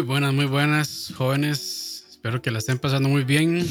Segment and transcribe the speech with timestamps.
[0.00, 2.06] Muy buenas, muy buenas, jóvenes.
[2.08, 3.66] Espero que la estén pasando muy bien.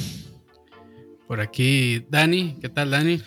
[1.28, 2.56] Por aquí, Dani.
[2.62, 3.20] ¿Qué tal, Dani?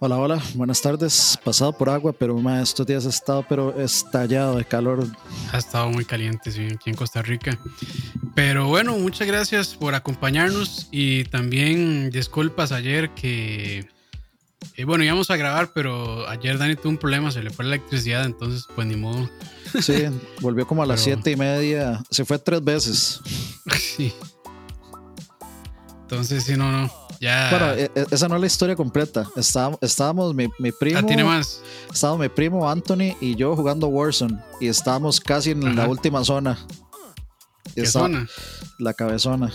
[0.00, 1.38] Hola, hola, buenas tardes.
[1.44, 5.06] Pasado por agua, pero estos días ha estado pero estallado de calor.
[5.52, 7.56] Ha estado muy caliente, sí, aquí en Costa Rica.
[8.34, 13.88] Pero bueno, muchas gracias por acompañarnos y también disculpas ayer que...
[14.76, 17.76] Eh, bueno, íbamos a grabar, pero ayer Dani tuvo un problema, se le fue la
[17.76, 19.30] electricidad, entonces pues ni modo.
[19.80, 20.04] Sí,
[20.40, 23.20] volvió como a las siete y media, se fue tres veces.
[23.96, 24.12] Sí.
[26.02, 26.90] Entonces, sí, no, no.
[27.22, 29.24] Bueno, e, e, esa no es la historia completa.
[29.36, 30.98] Estábamos, estábamos mi, mi primo.
[30.98, 31.60] Ah, tiene más.
[31.92, 34.38] Estábamos mi primo Anthony y yo jugando Warzone.
[34.60, 36.58] Y estábamos casi en la última zona.
[37.74, 38.26] ¿Qué zona?
[38.78, 39.52] La cabezona.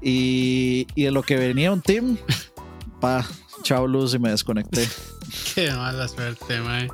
[0.00, 2.16] y, y en lo que venía un team,
[3.00, 3.26] pa,
[3.62, 4.88] chao luz y me desconecté.
[5.54, 6.90] Qué mala suerte, madre.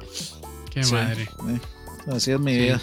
[0.70, 1.28] Qué madre.
[2.12, 2.80] así es mi vida.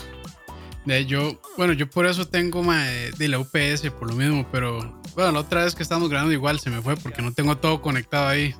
[0.86, 5.34] De yo, bueno, yo por eso tengo de la UPS, por lo mismo, pero bueno,
[5.34, 8.28] la otra vez que estábamos grabando igual se me fue porque no tengo todo conectado
[8.28, 8.56] ahí.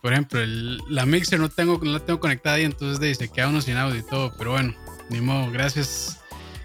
[0.00, 3.62] Por ejemplo, la mixer no, tengo, no la tengo conectada ahí, entonces se queda uno
[3.62, 4.32] sin audio y todo.
[4.36, 4.74] Pero bueno,
[5.10, 6.20] ni modo, gracias.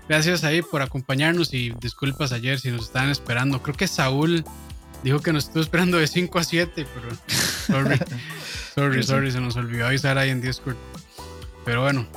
[0.08, 3.62] Gracias ahí por acompañarnos y disculpas ayer si nos estaban esperando.
[3.62, 4.44] Creo que Saúl
[5.04, 7.10] dijo que nos estuvo esperando de 5 a 7, pero
[7.68, 7.98] sorry,
[8.76, 10.76] sorry, sorry, se nos olvidó avisar ahí en Discord.
[11.70, 12.08] Pero bueno,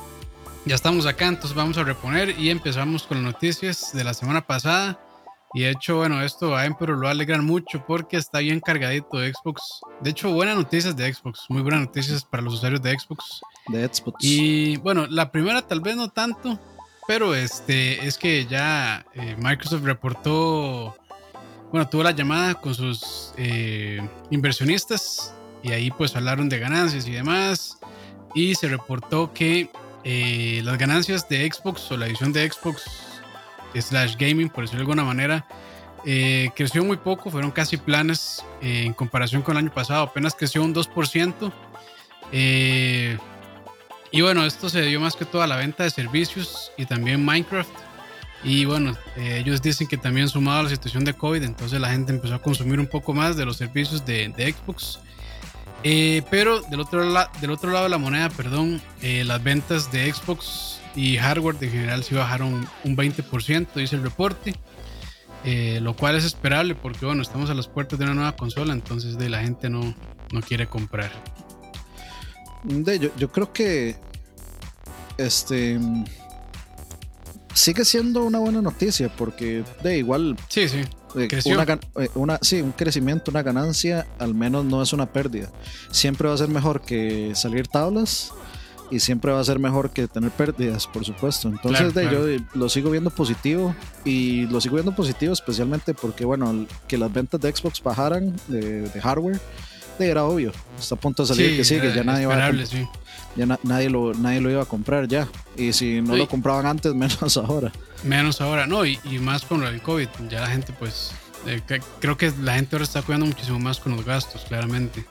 [0.65, 4.47] ya estamos acá, entonces vamos a reponer y empezamos con las noticias de la semana
[4.47, 4.99] pasada.
[5.53, 9.31] Y de hecho, bueno, esto a Emperor lo alegran mucho porque está bien cargadito de
[9.31, 9.61] Xbox.
[10.01, 13.41] De hecho, buenas noticias de Xbox, muy buenas noticias para los usuarios de Xbox.
[13.67, 14.17] De Xbox.
[14.21, 16.59] Y bueno, la primera tal vez no tanto,
[17.07, 20.97] pero este es que ya eh, Microsoft reportó,
[21.71, 24.01] bueno, tuvo la llamada con sus eh,
[24.31, 27.77] inversionistas y ahí pues hablaron de ganancias y demás.
[28.35, 29.69] Y se reportó que
[30.03, 32.83] eh, las ganancias de Xbox o la edición de Xbox
[33.73, 35.45] slash gaming, por decirlo de alguna manera,
[36.05, 40.35] eh, creció muy poco, fueron casi planes eh, en comparación con el año pasado, apenas
[40.35, 41.51] creció un 2%.
[42.31, 43.17] Eh,
[44.11, 47.23] y bueno, esto se dio más que todo a la venta de servicios y también
[47.23, 47.71] Minecraft.
[48.43, 52.11] Y bueno, ellos dicen que también sumado a la situación de COVID, entonces la gente
[52.11, 54.99] empezó a consumir un poco más de los servicios de, Xbox.
[56.29, 57.03] Pero del otro,
[57.41, 62.03] del otro lado de la moneda, perdón, las ventas de Xbox y hardware en general
[62.03, 64.53] sí bajaron un 20%, dice el reporte.
[65.45, 68.71] Eh, lo cual es esperable porque bueno, estamos a las puertas de una nueva consola,
[68.71, 69.93] entonces de la gente no,
[70.31, 71.11] no quiere comprar.
[72.63, 73.97] De, yo, yo creo que
[75.17, 75.77] este
[77.53, 80.81] sigue siendo una buena noticia porque de igual sí, sí.
[81.15, 85.49] Eh, eh, una, sí, un crecimiento, una ganancia, al menos no es una pérdida.
[85.91, 88.31] Siempre va a ser mejor que salir tablas
[88.89, 91.47] y siempre va a ser mejor que tener pérdidas, por supuesto.
[91.47, 93.75] Entonces, de, yo lo sigo viendo positivo
[94.05, 98.89] y lo sigo viendo positivo especialmente porque, bueno, que las ventas de Xbox bajaran de,
[99.01, 99.39] hardware,
[99.97, 100.51] de, era obvio.
[100.79, 102.51] Está a punto de salir que sí, que ya nadie va a
[103.35, 105.27] ya nadie lo nadie lo iba a comprar ya.
[105.57, 107.71] Y si no lo compraban antes, menos ahora.
[108.03, 110.07] Menos ahora, no, y, más con lo del COVID.
[110.29, 111.11] Ya la gente, pues,
[111.45, 111.61] eh,
[111.99, 115.05] creo que la gente ahora está cuidando muchísimo más con los gastos, claramente.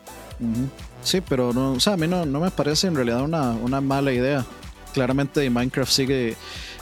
[1.03, 3.81] Sí, pero no, o sea, a mí no, no me parece en realidad una, una
[3.81, 4.45] mala idea.
[4.93, 6.37] Claramente Minecraft sigue.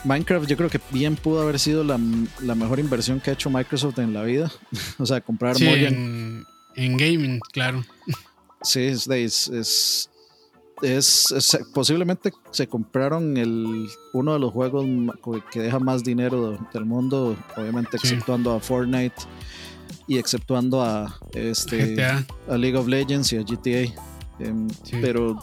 [0.04, 1.98] Minecraft yo creo que bien pudo haber sido la,
[2.40, 4.50] la mejor inversión que ha hecho Microsoft en la vida.
[4.98, 7.84] o sea, comprar sí, en, en, gaming, claro.
[8.62, 10.10] Sí, es, es,
[10.82, 14.86] es, posiblemente se compraron el, uno de los juegos
[15.50, 19.16] que deja más dinero del mundo, obviamente exceptuando a Fortnite
[20.06, 22.02] y exceptuando a este
[22.48, 23.92] a League of Legends y a GTA.
[24.38, 24.68] Em,
[25.02, 25.38] pero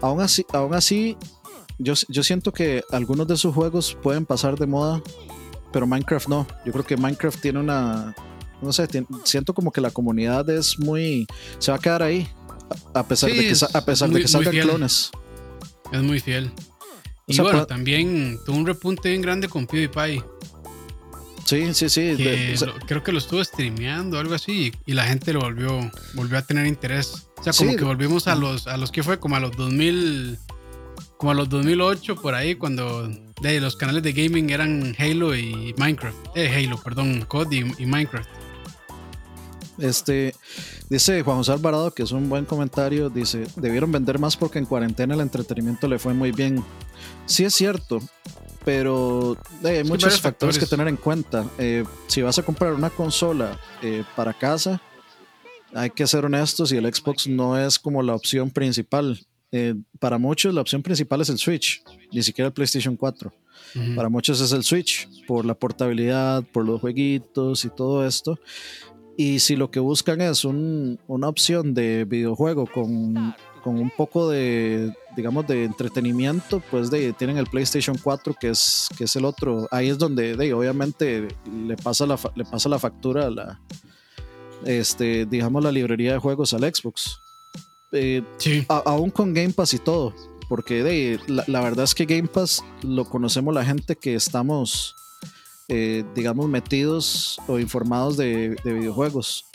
[0.00, 1.16] aún así, aún así
[1.78, 5.02] yo, yo siento que algunos de sus juegos pueden pasar de moda,
[5.72, 6.46] pero Minecraft no.
[6.64, 8.14] Yo creo que Minecraft tiene una.
[8.62, 8.88] No sé,
[9.24, 11.26] siento como que la comunidad es muy.
[11.58, 12.28] Se va a quedar ahí.
[12.94, 15.10] A pesar de que, a pesar de que salgan clones.
[15.92, 16.50] Es muy fiel.
[17.26, 20.22] Y bueno, también tuvo un repunte bien grande con PewDiePie.
[21.44, 22.16] Sí, sí, sí.
[22.86, 26.66] creo que lo estuvo streameando, algo así, y, la gente lo volvió, volvió a tener
[26.66, 27.28] interés.
[27.38, 30.38] O sea, como que volvimos a los, a los que fue, como a los 2000,
[31.18, 33.08] como a los 2008, por ahí, cuando
[33.42, 36.16] de, los canales de gaming eran Halo y Minecraft.
[36.34, 38.28] Eh, Halo, perdón, COD y, Minecraft.
[39.78, 40.34] Este,
[40.88, 44.66] dice Juan José Alvarado, que es un buen comentario, dice, debieron vender más porque en
[44.66, 46.62] cuarentena el entretenimiento le fue muy bien.
[47.26, 48.00] Sí es cierto,
[48.64, 51.44] pero eh, hay muchos factores, que tener en cuenta.
[51.58, 54.80] Eh, si vas a comprar una consola eh, para casa,
[55.74, 59.18] hay que ser honestos y el Xbox no es como la opción principal.
[60.00, 61.82] para muchos la opción principal es el Switch,
[62.12, 63.32] ni siquiera el PlayStation 4.
[63.96, 68.38] Para muchos es el Switch, por la portabilidad, por los jueguitos y todo esto.
[69.16, 74.92] Y si lo que buscan es una opción de videojuego con, con, un poco de,
[75.16, 79.68] digamos, de entretenimiento, pues de, tienen el PlayStation 4, que es, que es el otro.
[79.70, 81.28] Ahí es donde de, obviamente
[81.66, 83.60] le pasa, la, le pasa la factura a la,
[84.66, 87.20] este, digamos, la librería de juegos al Xbox.
[87.92, 88.22] Eh,
[88.68, 90.12] aún con Game Pass y todo
[90.48, 94.96] porque de, la, verdad es que Game Pass lo conocemos la gente que estamos,
[95.68, 99.46] eh, digamos, metidos o informados de, videojuegos.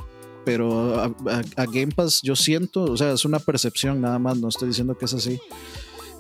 [0.46, 4.70] Pero a, Game Pass yo siento, o sea, es una percepción nada más, no estoy
[4.70, 5.40] diciendo que es así,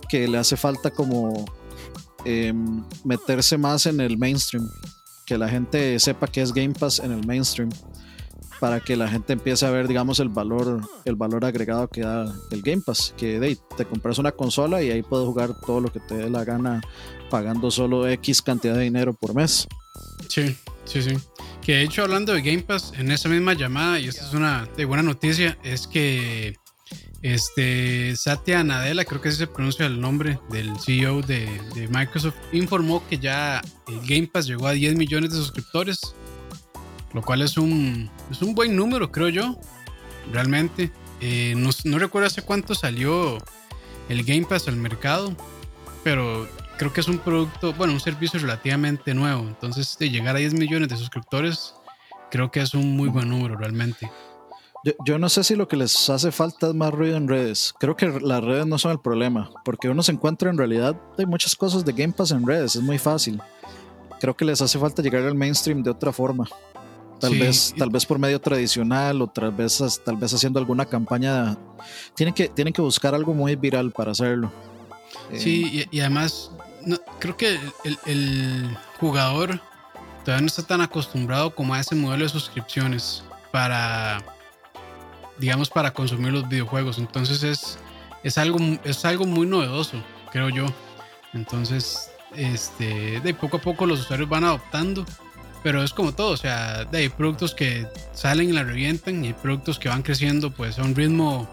[0.07, 1.45] que le hace falta como
[2.25, 4.69] em, meterse más en el mainstream,
[5.25, 7.69] que la gente sepa que es Game Pass en el mainstream
[8.59, 12.25] para que la gente empiece a ver, digamos, el valor, el valor agregado que da
[12.51, 13.13] el Game Pass.
[13.18, 16.44] Que te compras una consola y ahí puedes jugar todo lo que te dé la
[16.44, 16.81] gana
[17.30, 19.68] pagando solo X cantidad de dinero por mes.
[20.28, 20.56] Sí,
[20.86, 21.18] sí, sí.
[21.62, 24.68] Que de hecho, hablando de Game Pass, en esa misma llamada, y esta es una
[24.78, 26.56] de buena noticia, es que
[27.22, 31.48] este Satya Nadella, creo que ese se pronuncia el nombre del CEO de,
[31.90, 36.00] Microsoft, informó que ya el Game Pass llegó a 10 millones de suscriptores
[37.14, 39.60] lo cual es un, es un buen número, creo yo,
[40.31, 40.92] realmente.
[41.22, 43.38] Eh, no, recuerdo hace cuánto salió
[44.08, 45.36] el Game Pass al mercado,
[46.04, 46.48] pero
[46.80, 49.42] creo que es un producto, bueno, un servicio relativamente nuevo.
[49.42, 51.76] Entonces, de llegar a 10 millones de suscriptores,
[52.31, 54.10] creo que es un muy buen número realmente.
[54.86, 57.74] Yo, yo, no sé si lo que les hace falta es más ruido en redes.
[57.80, 61.26] Creo que las redes no son el problema, porque uno se encuentra en realidad hay
[61.26, 63.42] muchas cosas de Game Pass en redes, es muy fácil.
[64.22, 66.48] Creo que les hace falta llegar al mainstream de otra forma.
[67.20, 71.58] Tal vez, tal vez por medio tradicional o tal vez, tal vez haciendo alguna campaña.
[72.16, 74.50] Tienen que, tienen que buscar algo muy viral para hacerlo.
[75.36, 76.52] Sí, y, además
[77.19, 77.59] creo que
[78.06, 79.62] el, jugador
[80.25, 84.21] todavía no está tan acostumbrado como a ese modelo de suscripciones para,
[85.38, 86.97] digamos, para consumir los videojuegos.
[86.97, 87.80] Entonces es,
[88.24, 90.65] es, algo, es algo muy novedoso, creo yo.
[91.33, 95.06] Entonces, este, de poco a poco los usuarios van adoptando
[95.63, 99.33] pero es como todo, o sea, hay productos que salen y la revientan y hay
[99.33, 101.50] productos que van creciendo pues a un ritmo,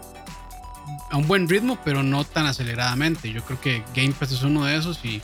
[1.09, 3.31] a un buen ritmo, pero no tan aceleradamente.
[3.31, 5.21] Yo creo que Game Pass es uno de esos y,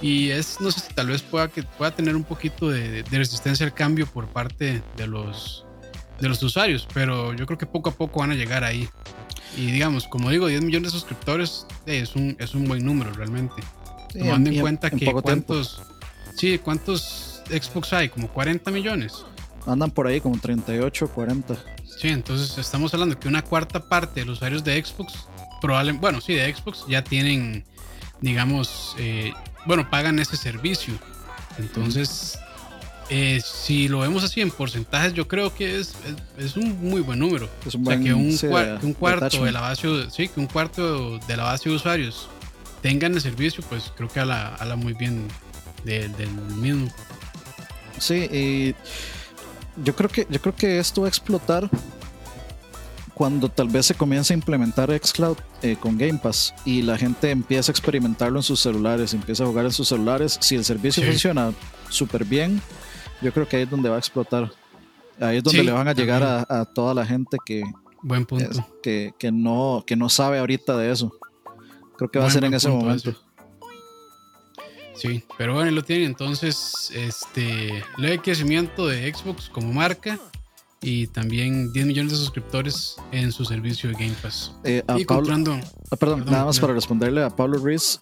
[0.00, 3.64] y es, no sé si tal vez pueda, que pueda tener un poquito de, resistencia
[3.66, 5.64] al cambio por parte de los,
[6.20, 8.88] de los usuarios, pero yo creo que poco a poco van a llegar ahí.
[9.56, 13.62] Y digamos, como digo, 10 millones de suscriptores es, un, es un buen número realmente.
[14.18, 15.82] Tomando en, cuenta que cuántos...
[16.36, 18.08] Sí, cuántos Xbox hay?
[18.08, 19.24] ¿Como 40 millones?
[19.66, 21.54] Andan por ahí como 38, 40.
[22.02, 25.28] Sí, entonces estamos hablando que una cuarta parte de los usuarios de Xbox,
[25.60, 27.64] probablemente, bueno, sí, de Xbox ya tienen,
[28.20, 29.32] digamos, eh,
[29.66, 30.94] bueno, pagan ese servicio.
[31.58, 32.36] Entonces,
[33.08, 35.94] eh, si lo vemos así en porcentajes, yo creo que es,
[36.38, 37.48] es, un muy buen número.
[37.64, 38.36] o sea, que un,
[38.82, 42.28] un cuarto de la base, sí, que un cuarto de la base de usuarios
[42.80, 45.28] tengan el servicio, pues creo que habla, muy bien
[45.84, 46.88] del mismo.
[47.96, 48.74] Sí, y
[49.76, 51.68] yo creo que, yo creo que esto va a explotar
[53.14, 57.30] cuando tal vez se comience a implementar Xcloud eh, con Game Pass y la gente
[57.30, 60.38] empieza a experimentarlo en sus celulares, empieza a jugar en sus celulares.
[60.40, 61.52] Si el servicio funciona
[61.88, 62.60] súper bien,
[63.20, 64.50] yo creo que ahí es donde va a explotar.
[65.20, 67.62] Ahí es donde le van a llegar a, toda la gente que,
[68.00, 68.66] Buen punto.
[68.82, 71.12] que, no, que no sabe ahorita de eso.
[71.96, 73.14] Creo que va a ser en ese momento.
[74.94, 76.06] Sí, pero bueno, lo tienen.
[76.06, 80.18] Entonces, este, leve crecimiento de Xbox como marca
[80.80, 84.52] y también 10 millones de suscriptores en su servicio de Game Pass.
[84.64, 85.62] Eh, y perdón,
[86.26, 87.98] nada más para responderle a Pablo Ruiz.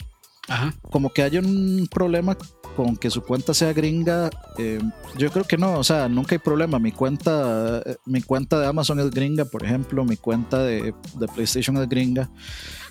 [0.49, 0.75] Ajá.
[0.91, 2.37] Como que hay un problema
[2.77, 4.81] con que su cuenta sea gringa, eh,
[5.17, 6.79] yo creo que no, o sea, nunca hay problema.
[6.79, 11.29] Mi cuenta, eh, mi cuenta de Amazon es gringa, por ejemplo, mi cuenta de, de
[11.29, 12.31] PlayStation es gringa.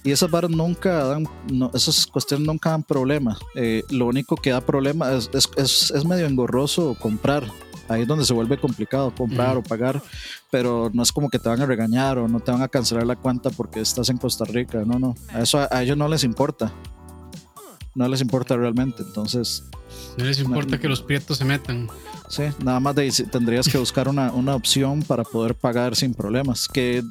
[0.03, 1.27] Y esas barras nunca dan,
[1.73, 3.37] esas cuestiones nunca dan problema.
[3.55, 7.43] Eh, lo único que da problema es, es, es, medio engorroso comprar.
[7.89, 10.01] Ahí es donde se vuelve complicado comprar o pagar,
[10.51, 13.05] pero no es como que te van a regañar o no te van a cancelar
[13.05, 14.83] la cuenta porque estás en Costa Rica.
[14.85, 16.71] No, no, a eso a ellos no les importa.
[17.99, 19.65] No les importa realmente, entonces
[20.17, 21.89] no les importa que los prietos se metan.
[22.29, 26.69] Sí, nada más de, tendrías que buscar una, opción para poder pagar sin problemas.
[26.69, 27.03] Que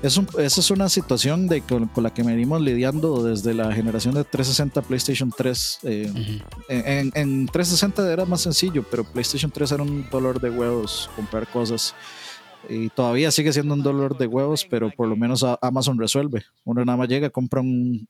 [0.00, 4.22] es esa es una situación de, con, la que venimos lidiando desde la generación de
[4.22, 5.78] 360 PlayStation 3.
[5.82, 11.10] Eh, en, en, 360 era más sencillo, pero PlayStation 3 era un dolor de huevos
[11.16, 11.96] comprar cosas.
[12.68, 16.44] Y todavía sigue siendo un dolor de huevos, pero por lo menos Amazon resuelve.
[16.62, 18.06] Uno nada más llega, compra un,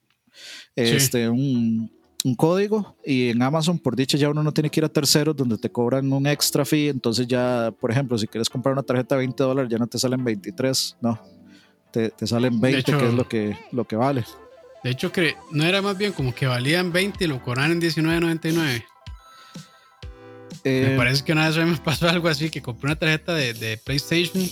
[0.75, 4.85] este, un, un código y en Amazon, por dicha, ya uno no tiene que ir
[4.85, 6.89] a terceros donde te cobran un extra fee.
[6.89, 9.99] Entonces ya, por ejemplo, si quieres comprar una tarjeta de 20 dólares, ya no te
[9.99, 11.21] salen 23, no.
[11.93, 14.25] Te, te salen 20, que es lo que, lo que vale.
[14.85, 17.81] De hecho, que no era más bien como que valían 20 y lo cobran en
[17.81, 18.55] 19.99.
[18.63, 18.85] me
[20.65, 23.79] eh, parece que una vez me pasó algo así, que compré una tarjeta de, de
[23.79, 24.45] PlayStation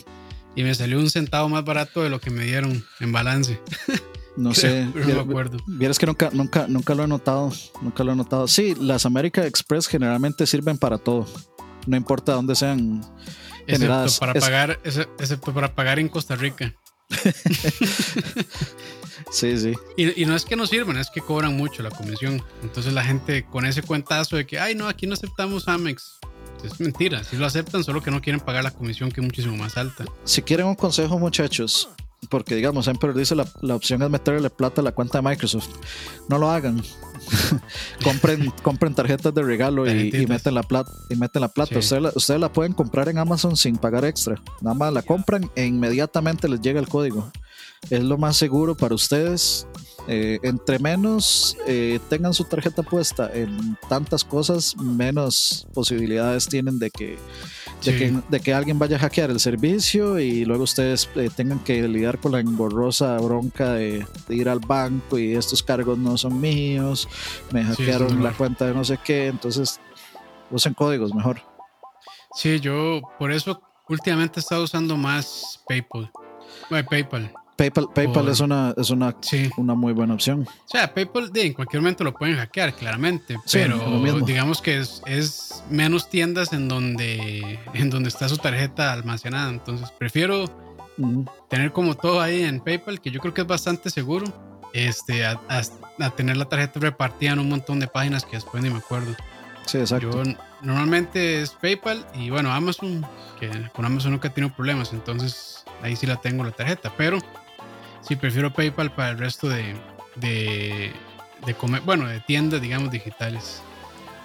[0.54, 3.60] y me salió un centavo más barato de lo que me dieron en balance.
[4.36, 5.58] No sé, no me acuerdo.
[5.66, 7.52] Vieras que nunca, nunca, nunca lo he notado.
[7.80, 8.46] Nunca lo he notado.
[8.48, 11.26] Sí, las America Express generalmente sirven para todo.
[11.86, 13.02] No importa dónde sean
[13.66, 14.12] generadas.
[14.12, 16.74] Excepto para, pagar, excepto para pagar en Costa Rica.
[19.30, 19.72] sí, sí.
[19.96, 22.42] Y, no es que no sirvan, es que cobran mucho la comisión.
[22.62, 26.18] Entonces la gente con ese cuentazo de que, ay, no, aquí no aceptamos Amex.
[26.64, 29.56] Es mentira, si lo aceptan, solo que no quieren pagar la comisión que es muchísimo
[29.56, 30.04] más alta.
[30.24, 31.88] Si quieren un consejo, muchachos,
[32.28, 35.68] porque digamos, Emperor dice la, la opción es meterle plata a la cuenta de Microsoft.
[36.28, 36.82] No lo hagan.
[38.04, 40.90] compren, compren tarjetas de regalo y, meten la plata.
[41.08, 41.78] Y meten la plata.
[41.78, 44.40] Ustedes, la, pueden comprar en Amazon sin pagar extra.
[44.60, 47.30] Nada más la compran e inmediatamente les llega el código.
[47.90, 49.66] Es lo más seguro para ustedes.
[50.08, 56.92] Eh, entre menos eh, tengan su tarjeta puesta en tantas cosas, menos posibilidades tienen de
[56.92, 57.18] que
[57.84, 62.18] de, que, alguien vaya a hackear el servicio y luego ustedes eh, tengan que lidiar
[62.18, 67.08] con la engorrosa bronca de, ir al banco y estos cargos no son míos,
[67.52, 69.80] me hackearon la cuenta de no sé qué, entonces
[70.50, 71.42] usen códigos mejor.
[72.34, 76.10] Sí, yo por eso últimamente he estado usando más PayPal.
[76.68, 77.32] PayPal.
[77.56, 79.16] PayPal, PayPal es, una, es una,
[79.56, 80.42] una muy buena opción.
[80.42, 83.36] O sea, PayPal en cualquier momento lo pueden hackear, claramente.
[83.50, 89.50] pero digamos que es, es, menos tiendas en donde, en donde está su tarjeta almacenada.
[89.50, 90.44] Entonces prefiero
[91.48, 94.26] tener como todo ahí en PayPal, que yo creo que es bastante seguro,
[94.72, 95.38] este, a,
[96.14, 99.14] tener la tarjeta repartida en un montón de páginas que después ni me acuerdo.
[99.64, 100.22] Sí, exacto.
[100.22, 100.32] Yo
[100.62, 103.06] normalmente es PayPal y bueno, Amazon,
[103.40, 107.18] que con Amazon nunca he tenido problemas, entonces ahí sí la tengo la tarjeta, pero
[108.06, 109.74] Sí, prefiero PayPal para el resto de,
[110.16, 110.92] de,
[111.54, 113.60] comer, bueno, de tiendas, digamos, digitales.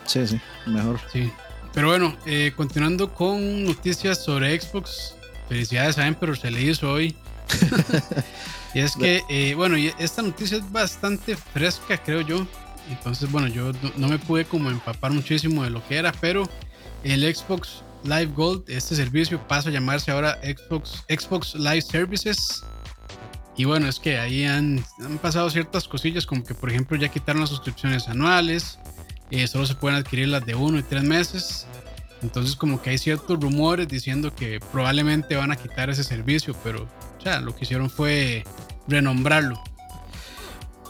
[0.05, 0.99] Sí, sí, mejor.
[1.11, 1.31] Sí.
[1.73, 5.15] Pero bueno, eh, continuando con noticias sobre Xbox.
[5.49, 7.15] Felicidades a pero se le hizo hoy.
[8.73, 12.45] y es que, eh, bueno, esta noticia es bastante fresca, creo yo.
[12.89, 16.47] Entonces, bueno, yo no, me pude como empapar muchísimo de lo que era, pero
[17.03, 22.63] el Xbox Live Gold, este servicio pasa a llamarse ahora Xbox, Xbox Live Services.
[23.57, 27.09] Y bueno, es que ahí han, han, pasado ciertas cosillas, como que por ejemplo ya
[27.09, 28.79] quitaron las suscripciones anuales,
[29.29, 31.67] eh, solo se pueden adquirir las de uno y tres meses.
[32.21, 36.87] Entonces como que hay ciertos rumores diciendo que probablemente van a quitar ese servicio, pero
[37.17, 38.43] o sea, lo que hicieron fue
[38.87, 39.61] renombrarlo.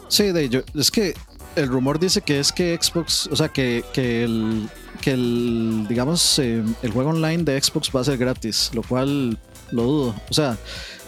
[0.08, 0.64] Sí, de ello.
[0.76, 1.14] Es que
[1.56, 4.70] el rumor dice que es que Xbox, o sea, que, que el,
[5.02, 9.38] que el, digamos, eh, el juego online de Xbox va a ser gratis, lo cual
[9.72, 10.16] lo dudo.
[10.30, 10.58] O sea,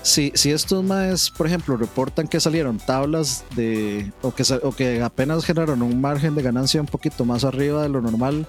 [0.02, 5.02] si, si estos más, por ejemplo, reportan que salieron tablas de o que, o que
[5.02, 8.46] apenas generaron un margen de ganancia un poquito más arriba de lo normal,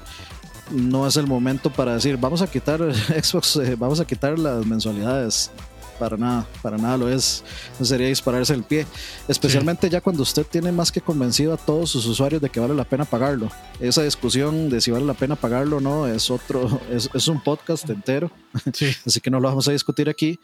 [0.70, 4.66] no es el momento para decir vamos a quitar Xbox, eh, vamos a quitar las
[4.66, 5.50] mensualidades.
[5.98, 7.44] Para nada, para nada lo es.
[7.78, 8.86] No sería dispararse el pie.
[9.28, 12.74] Especialmente ya cuando usted tiene más que convencido a todos sus usuarios de que vale
[12.74, 13.48] la pena pagarlo.
[13.80, 17.42] Esa discusión de si vale la pena pagarlo o no es otro, es, es un
[17.42, 18.30] podcast entero.
[19.06, 20.38] Así que no lo vamos a discutir aquí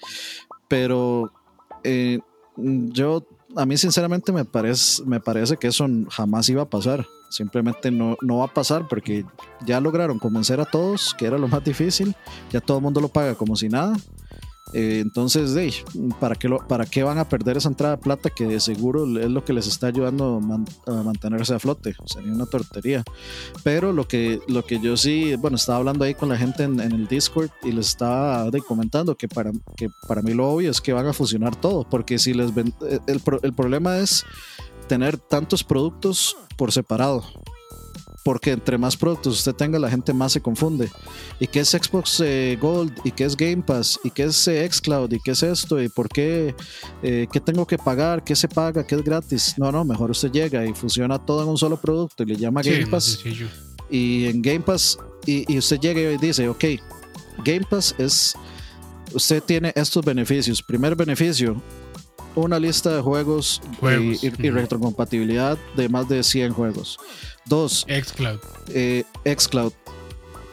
[0.71, 1.33] pero
[1.83, 2.21] eh,
[2.57, 3.27] yo,
[3.57, 7.05] a mí sinceramente me parece, me parece que eso jamás iba a pasar.
[7.29, 9.25] Simplemente no, no va a pasar porque
[9.67, 12.15] ya lograron convencer a todos, que era lo más difícil.
[12.53, 13.97] Ya todo el mundo lo paga como si nada.
[14.73, 15.85] Eh, entonces,
[16.19, 19.31] ¿para qué, ¿para qué van a perder esa entrada de plata que de seguro es
[19.31, 20.41] lo que les está ayudando
[20.87, 21.95] a, mantenerse a flote?
[22.07, 23.03] Sería una tortería.
[23.63, 26.81] Pero lo que, lo que yo sí, bueno, estaba hablando ahí con la gente en,
[26.81, 30.93] el Discord y les estaba comentando que para, que para mí lo obvio es que
[30.93, 32.73] van a fusionar todo, porque si les ven,
[33.07, 34.25] el, el problema es
[34.89, 37.25] tener tantos productos por separado
[38.23, 40.91] porque entre más productos usted tenga, la gente más se confunde.
[41.39, 42.93] ¿Y qué es Xbox eh, Gold?
[43.05, 43.99] ¿Y qué es Game Pass?
[44.05, 45.13] ¿Y qué es eh, Xcloud?
[45.13, 45.81] ¿Y qué es esto?
[45.83, 46.55] ¿Y por qué?
[47.03, 48.23] Eh, ¿Qué tengo que pagar?
[48.23, 48.87] ¿Qué se paga?
[48.87, 49.55] ¿Qué es gratis?
[49.57, 52.63] No, no, mejor usted llega y funciona todo en un solo producto y le llama
[52.63, 53.21] Game Pass.
[53.91, 56.65] Y en Game Pass, y, usted llega y dice, ok,
[57.45, 58.35] Game Pass es,
[59.13, 60.63] usted tiene estos beneficios.
[60.63, 61.61] Primer beneficio,
[62.35, 66.99] una lista de juegos, y, y, retrocompatibilidad de más de 100 juegos.
[67.47, 67.87] Dos.
[67.89, 68.41] Xcloud.
[68.69, 69.73] Eh, Xcloud.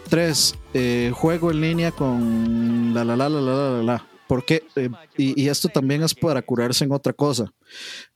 [0.10, 0.56] Tres.
[0.74, 4.08] Eh, juego en línea con la la la la la la la.
[4.28, 7.54] Porque, eh, y, esto también es para curarse en otra cosa.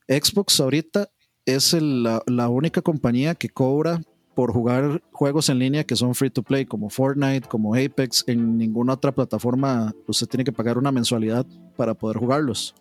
[0.07, 1.09] Xbox ahorita
[1.45, 4.01] es la, la única compañía que cobra
[4.35, 8.23] por jugar juegos en línea que son free to play, como Fortnite, como Apex.
[8.27, 11.45] En ninguna otra plataforma usted tiene que pagar una mensualidad
[11.77, 12.75] para poder jugarlos.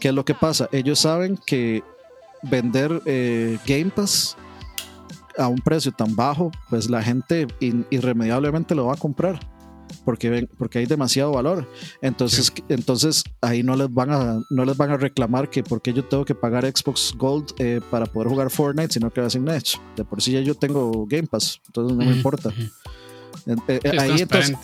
[0.00, 0.68] ¿Qué es lo que pasa?
[0.72, 1.82] Ellos saben que
[2.42, 4.36] vender eh, Game Pass
[5.38, 7.46] a un precio tan bajo, pues la gente
[7.90, 9.40] irremediablemente lo va a comprar
[10.04, 11.66] porque, porque hay demasiado valor.
[12.00, 16.04] Entonces, entonces ahí no les, van a, no les van a reclamar que porque yo
[16.04, 19.42] tengo que pagar Xbox Gold eh, para poder jugar Fortnite, sino que va a decir,
[19.96, 22.50] de por sí ya yo tengo Game Pass, entonces no me importa.
[23.46, 24.54] Eh, eh, ahí entonces,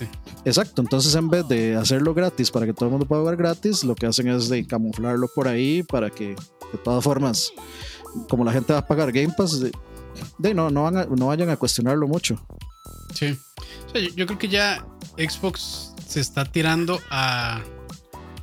[0.44, 3.84] exacto, entonces en vez de hacerlo gratis para que todo el mundo pueda jugar gratis,
[3.84, 6.36] lo que hacen es de camuflarlo por ahí para que
[6.72, 7.52] de todas formas,
[8.28, 9.62] como la gente va a pagar Game Pass,
[10.38, 12.44] de, no, no, van no vayan a cuestionarlo mucho.
[13.14, 13.38] Sí,
[14.14, 17.62] yo creo que ya Xbox se está tirando a,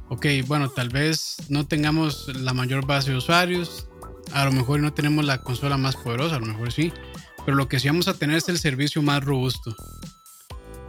[0.09, 3.87] ok, bueno, tal vez no tengamos la mayor base de usuarios,
[4.31, 6.91] a lo mejor no tenemos la consola más poderosa, a lo mejor sí,
[7.45, 9.75] pero lo que sí vamos a tener es el servicio más robusto.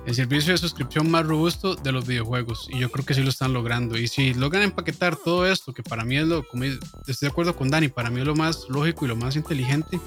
[0.06, 2.68] El servicio de suscripción más robusto de los videojuegos.
[2.70, 3.96] Y yo creo que sí lo están logrando.
[3.96, 7.56] Y si logran empaquetar todo esto, que para mí es lo, como estoy de acuerdo
[7.56, 9.98] con Dani, para mí es lo más lógico y lo más inteligente,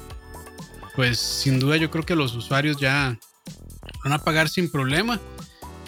[0.98, 3.20] pues sin duda yo creo que los usuarios ya
[4.04, 5.20] van a pagar sin problema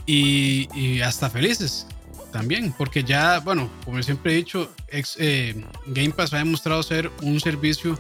[0.06, 1.88] y, hasta felices
[2.32, 4.72] también, porque ya, bueno, como siempre he dicho,
[5.18, 8.00] eh, Game Pass ha demostrado ser un servicio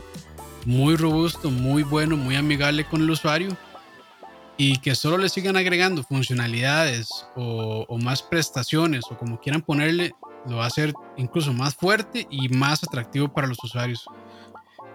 [0.66, 3.58] muy robusto, muy bueno, muy amigable con el usuario
[4.56, 10.14] y que solo le sigan agregando funcionalidades o, o, más prestaciones o como quieran ponerle,
[10.48, 14.06] lo va a hacer incluso más fuerte y más atractivo para los usuarios.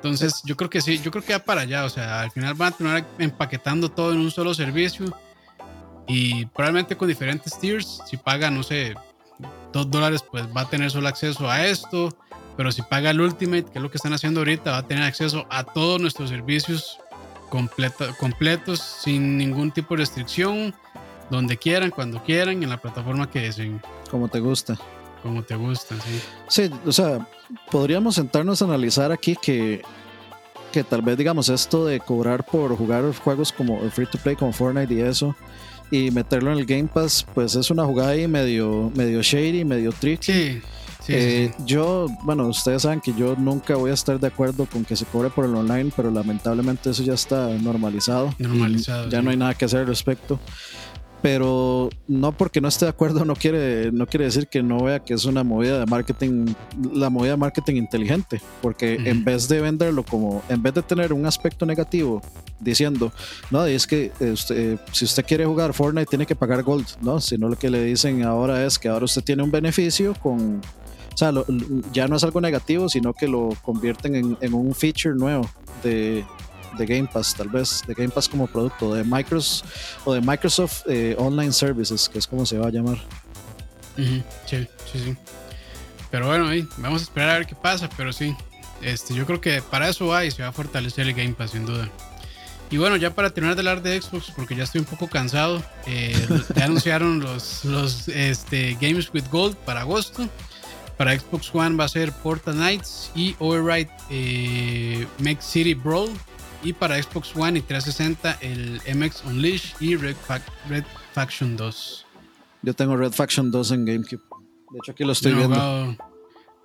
[0.04, 2.52] Entonces, yo creo que sí, yo creo que va para allá, o sea, al final
[2.52, 5.06] van a terminar empaquetando todo en un solo servicio
[6.06, 8.94] y probablemente con diferentes tiers, si paga, no sé,
[9.72, 12.14] dos dólares, pues va a tener solo acceso a esto.
[12.54, 15.04] Pero si paga el Ultimate, que es lo que están haciendo ahorita, va a tener
[15.04, 16.98] acceso a todos nuestros servicios
[17.48, 20.74] completos, sin ningún tipo de restricción,
[21.30, 23.80] donde quieran, cuando quieran, en la plataforma que deseen.
[24.10, 24.76] Como te gusta.
[25.24, 26.20] Como te gusta, sí.
[26.48, 27.26] Sí, o sea,
[27.70, 29.80] podríamos sentarnos a analizar aquí que,
[30.70, 34.52] que tal vez, digamos, esto de cobrar por jugar juegos como free to play, como
[34.52, 35.34] Fortnite y eso,
[35.90, 39.92] y meterlo en el Game Pass, pues es una jugada ahí medio, medio shady, medio
[39.92, 40.60] tricky.
[41.08, 44.94] Eh, yo, bueno, ustedes saben que yo nunca voy a estar de acuerdo con que
[44.94, 48.34] se cobre por el online, pero lamentablemente eso ya está normalizado.
[48.38, 49.08] Normalizado.
[49.08, 50.38] Ya no hay nada que hacer al respecto
[51.24, 55.00] pero no porque no esté de acuerdo no quiere, no quiere decir que no vea
[55.00, 56.52] que es una movida de marketing,
[56.92, 61.14] la movida de marketing inteligente, porque en vez de venderlo como, en vez de tener
[61.14, 62.20] un aspecto negativo
[62.60, 63.10] diciendo,
[63.50, 67.48] no, es que este, si usted quiere jugar Fortnite tiene que pagar Gold, no, sino
[67.48, 71.32] lo que le dicen ahora es que ahora usted tiene un beneficio con, o sea,
[71.90, 75.48] ya no es algo negativo, sino que lo convierten en, en un feature nuevo
[75.82, 76.22] de,
[76.76, 79.64] de Game Pass, tal vez, de Game Pass como producto, de Microsoft
[80.04, 82.98] o de Microsoft eh, Online Services, que es como se va a llamar.
[83.96, 85.16] Sí, sí, sí.
[86.10, 88.36] Pero bueno, ahí vamos a esperar a ver qué pasa, pero sí,
[88.82, 91.52] este, yo creo que para eso va y se va a fortalecer el Game Pass,
[91.52, 91.90] sin duda.
[92.70, 95.62] Y bueno, ya para terminar de hablar de Xbox, porque ya estoy un poco cansado,
[95.86, 100.28] eh, ya anunciaron los, los este, Games with Gold para agosto.
[100.96, 105.06] Para Xbox One va a ser Portal Knights y Override eh,
[105.40, 106.10] City Brawl
[106.64, 110.16] y para Xbox One y 360 el MX Unleashed y Red,
[111.12, 112.06] Faction 2.
[112.62, 114.22] Yo tengo Red Faction 2 en GameCube.
[114.70, 115.96] De hecho, aquí lo estoy viendo.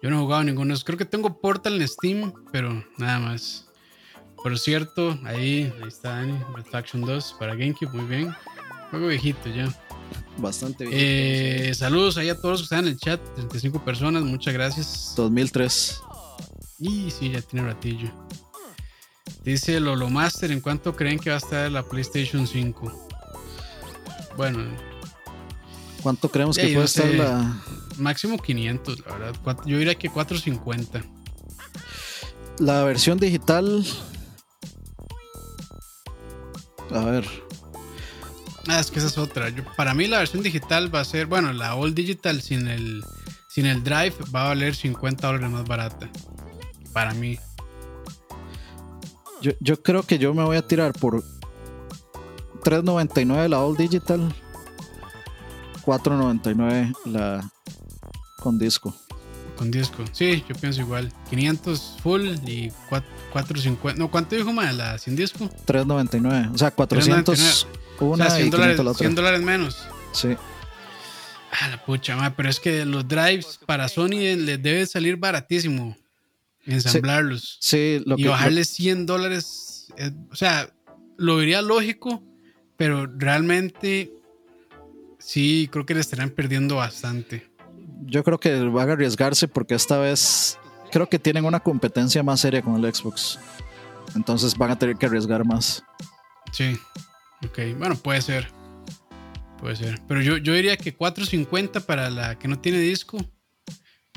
[0.02, 0.74] yo no he jugado ninguno.
[0.84, 3.68] Creo que tengo Portal en Steam, pero nada más.
[4.42, 8.34] Por cierto, ahí, ahí está Red Faction 2 para GameCube, muy bien.
[8.92, 9.68] Juego viejito ya.
[10.38, 10.98] Bastante bien.
[10.98, 15.14] Eh, saludos ahí a todos los que están en el chat, 35 personas, muchas gracias.
[15.18, 16.02] 2003.
[16.80, 18.10] Y sí, ya tiene ratillo.
[19.44, 23.08] Dice Lolo Master, ¿en cuánto creen que va a estar la PlayStation 5?
[24.36, 24.66] Bueno.
[26.02, 27.62] ¿Cuánto creemos que puede estar la...?
[27.98, 29.58] Máximo 500, la verdad.
[29.66, 31.04] Yo diría que 450.
[32.60, 33.86] La versión digital...
[36.92, 37.26] A ver.
[38.68, 39.52] Ah, es que esa es otra.
[39.76, 43.04] para mí la versión digital va a ser, bueno, la All Digital sin el,
[43.48, 46.10] sin el Drive va a valer 50 dólares más barata.
[46.94, 47.38] Para mí.
[49.42, 51.24] Yo, yo creo que yo me voy a tirar por
[52.64, 54.34] 3.99 la All Digital,
[55.86, 57.50] 4.99 la
[58.40, 58.96] con disco.
[59.56, 61.12] Con disco, sí, yo pienso igual.
[61.30, 63.96] 500 full y 4.50.
[63.96, 65.50] No, ¿cuánto dijo más la sin disco?
[65.66, 67.68] 3.99, o sea, 400
[68.00, 69.88] una o sea, 100 dólares, 100 dólares menos.
[70.14, 70.30] Sí.
[71.52, 75.98] Ah, la pucha, ma, pero es que los drives para Sony les debe salir baratísimo.
[76.74, 77.58] Ensamblarlos.
[77.60, 80.74] Sí, y bajarle 100 dólares, eh, o sea,
[81.18, 82.24] lo diría lógico,
[82.78, 84.12] pero realmente
[85.18, 87.50] sí, creo que le estarán perdiendo bastante.
[88.06, 90.58] Yo creo que van a arriesgarse porque esta vez
[90.92, 93.40] creo que tienen una competencia más seria con el Xbox.
[94.16, 95.84] Entonces van a tener que arriesgar más.
[96.52, 96.78] Sí,
[97.46, 98.50] ok, bueno, puede ser.
[99.60, 100.02] Puede ser.
[100.08, 103.18] Pero yo, yo diría que 4.50 para la que no tiene disco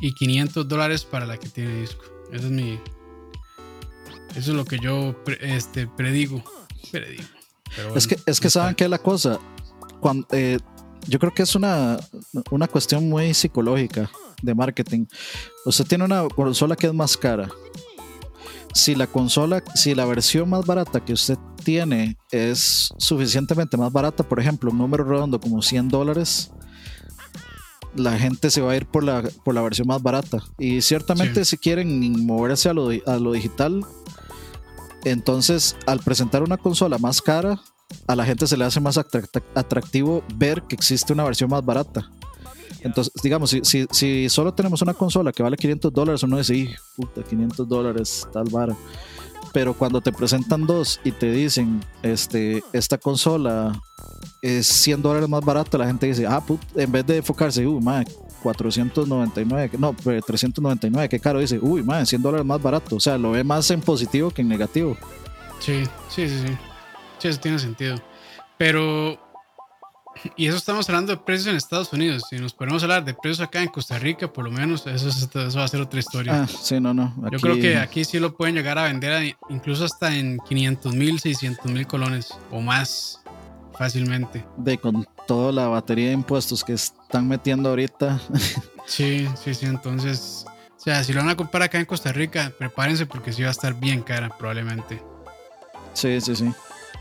[0.00, 2.04] y 500 dólares para la que tiene disco.
[2.32, 2.80] Eso es mi.
[4.34, 6.42] Eso es lo que yo este, predigo.
[6.90, 7.22] predigo.
[7.94, 9.38] es que, es que saben que la cosa.
[10.00, 10.58] Cuando, eh,
[11.06, 11.98] yo creo que es una,
[12.50, 15.06] una cuestión muy psicológica de marketing.
[15.66, 17.48] Usted tiene una consola que es más cara.
[18.74, 24.26] Si la consola, si la versión más barata que usted tiene es suficientemente más barata,
[24.26, 26.50] por ejemplo, un número redondo como 100 dólares,
[27.94, 30.42] la gente se va a ir por la, por la versión más barata.
[30.58, 33.84] Y ciertamente si quieren moverse a lo, a lo digital,
[35.04, 37.60] entonces al presentar una consola más cara,
[38.06, 42.10] a la gente se le hace más atractivo ver que existe una versión más barata.
[42.82, 46.74] Entonces, digamos, si, si, si solo tenemos una consola que vale 500 dólares, uno dice,
[46.96, 48.76] puta, 500 dólares, tal vara.
[49.52, 53.78] Pero cuando te presentan dos y te dicen, este, esta consola
[54.40, 57.82] es 100 dólares más barata, la gente dice, ah, puta, en vez de enfocarse, uy,
[57.82, 58.10] madre,
[58.42, 62.96] 499, no, 399, qué caro, dice, uy, madre, 100 dólares más barato.
[62.96, 64.96] O sea, lo ve más en positivo que en negativo.
[65.60, 66.56] Sí, sí, sí, sí.
[67.18, 67.96] Sí, eso tiene sentido.
[68.58, 69.18] Pero
[70.36, 72.24] y eso estamos hablando de precios en Estados Unidos.
[72.28, 75.58] Si nos podemos hablar de precios acá en Costa Rica, por lo menos, eso, eso
[75.58, 76.42] va a ser otra historia.
[76.42, 77.14] Ah, sí, no, no.
[77.30, 81.20] Yo creo que aquí sí lo pueden llegar a vender incluso hasta en 500 mil,
[81.20, 83.20] 600 mil colones o más
[83.76, 84.44] fácilmente.
[84.56, 88.20] De con toda la batería de impuestos que están metiendo ahorita.
[88.84, 89.66] Sí, sí, sí.
[89.66, 90.44] Entonces,
[90.76, 93.48] o sea, si lo van a comprar acá en Costa Rica, prepárense porque sí va
[93.48, 95.00] a estar bien cara, probablemente.
[95.94, 96.52] Sí, sí, sí.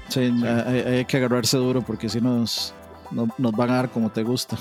[0.08, 2.76] Sí, Hay, hay, que agarrarse duro porque si nos
[3.12, 4.58] no, nos van a dar como te gusta.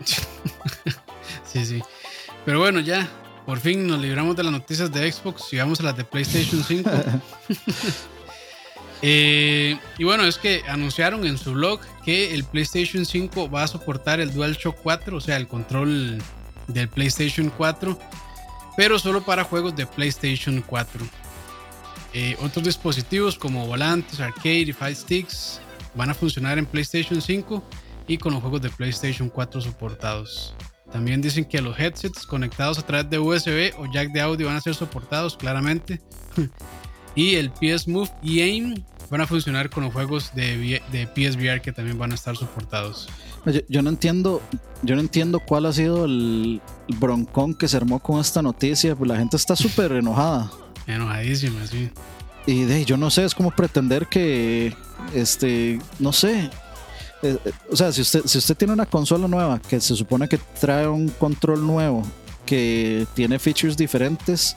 [1.44, 1.82] sí, sí.
[2.44, 3.08] Pero bueno, ya,
[3.46, 6.62] por fin nos libramos de las noticias de Xbox y vamos a las de PlayStation
[6.62, 6.90] 5.
[9.00, 13.68] Eh, y bueno, es que anunciaron en su blog que el PlayStation 5 va a
[13.68, 16.20] soportar el DualShock 4, o sea, el control
[16.66, 17.96] del PlayStation 4,
[18.76, 21.06] pero solo para juegos de PlayStation 4.
[22.12, 25.60] Eh, otros dispositivos como volantes, arcade y Fight Sticks
[25.98, 27.62] van a funcionar en PlayStation 5
[28.06, 30.54] y con los juegos de PlayStation 4 soportados.
[30.92, 34.56] También dicen que los headsets conectados a través de USB o jack de audio van
[34.56, 36.00] a ser soportados claramente.
[37.14, 41.60] y el PS Move y AIM van a funcionar con los juegos de, de PSVR
[41.60, 43.08] que también van a estar soportados.
[43.68, 44.40] Yo, no entiendo,
[44.82, 46.60] yo no entiendo cuál ha sido el
[46.98, 50.50] broncón que se armó con esta noticia, pues la gente está súper enojada.
[50.86, 51.90] Enojadísima, sí.
[52.48, 54.74] Y de, yo no sé, es como pretender que,
[55.14, 56.50] este, no sé.
[57.22, 60.26] Eh, eh, o sea, si usted, si usted tiene una consola nueva que se supone
[60.30, 62.02] que trae un control nuevo,
[62.46, 64.56] que tiene features diferentes,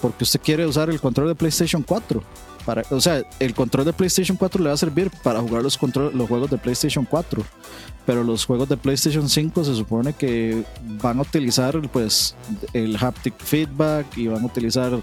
[0.00, 2.22] porque usted quiere usar el control de PlayStation 4.
[2.64, 5.76] Para, o sea, el control de PlayStation 4 le va a servir para jugar los,
[5.76, 7.44] control, los juegos de PlayStation 4,
[8.06, 10.64] pero los juegos de PlayStation 5 se supone que
[11.02, 12.34] van a utilizar pues
[12.72, 14.98] el haptic feedback y van a utilizar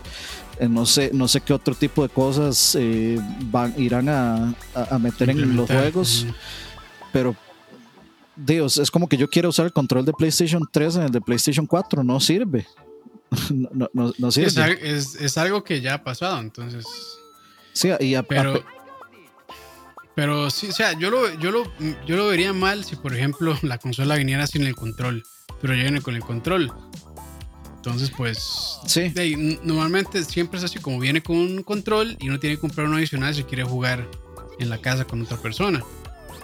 [0.70, 4.56] no sé, no sé qué otro tipo de cosas eh, van, irán a,
[5.00, 6.26] meter en los juegos,
[7.12, 7.36] pero
[8.36, 11.22] Dios, es como que yo quiero usar el control de PlayStation 3 en el de
[11.22, 12.66] PlayStation 4, no sirve.
[13.50, 14.80] no, sirve.
[14.82, 16.86] Es, algo que ya ha pasado, entonces.
[17.74, 18.64] Sí, y pero,
[20.16, 21.64] pero sí, o sea, yo lo, yo, lo,
[22.06, 25.24] yo lo vería mal si, por ejemplo, la consola viniera sin el control,
[25.62, 26.72] pero ya viene con el control.
[27.84, 29.12] Entonces, pues, sí.
[29.64, 32.98] normalmente siempre es así, como viene con un control y uno tiene que comprar uno
[32.98, 34.08] adicional si quiere jugar
[34.60, 35.84] en la casa con otra persona.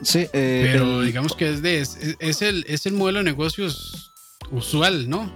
[0.02, 4.16] Sí, eh, pero digamos que es, de, es, el, es el modelo de negocios
[4.50, 5.32] usual, ¿no?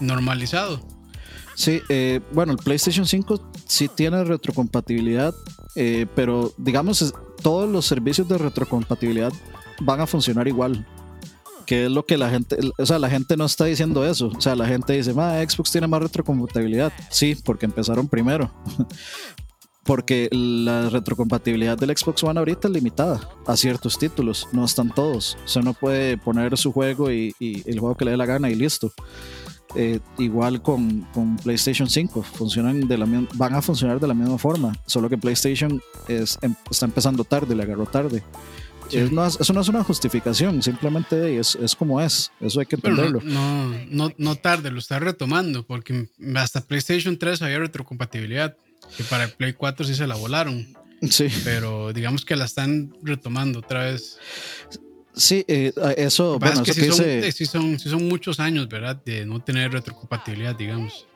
[0.00, 0.84] Normalizado.
[1.54, 5.32] Sí, eh, bueno, el PlayStation 5 sí tiene retrocompatibilidad,
[5.76, 9.32] eh, pero digamos, todos los servicios de retrocompatibilidad
[9.82, 10.84] van a funcionar igual
[11.72, 14.26] que es lo que la gente, o sea, la gente no está diciendo eso.
[14.26, 16.92] O sea, la gente dice, Xbox tiene más retrocompatibilidad.
[17.08, 18.52] Sí, porque empezaron primero.
[19.82, 25.38] porque la retrocompatibilidad del Xbox One ahorita es limitada a ciertos títulos, no están todos.
[25.46, 28.50] O sea, no puede poner su juego y, el juego que le dé la gana
[28.50, 28.92] y listo.
[29.74, 34.36] Eh, igual con, con, PlayStation 5, funcionan de la, van a funcionar de la misma
[34.36, 38.22] forma, solo que PlayStation es, em, está empezando tarde, le agarró tarde.
[38.92, 43.20] Eso no es una justificación, simplemente es, es como es, eso hay que entenderlo.
[43.24, 48.56] no, no, no, tarde, lo está retomando, porque hasta PlayStation 3 había retrocompatibilidad,
[48.96, 50.66] que para el Play 4 sí se la volaron.
[51.10, 51.26] Sí.
[51.42, 54.18] Pero digamos que la están retomando otra vez.
[55.14, 56.90] Sí, eh, eso, bueno, que, sí,
[57.46, 59.00] son, sí, son, muchos años, ¿verdad?
[59.04, 61.06] De no tener retrocompatibilidad, digamos.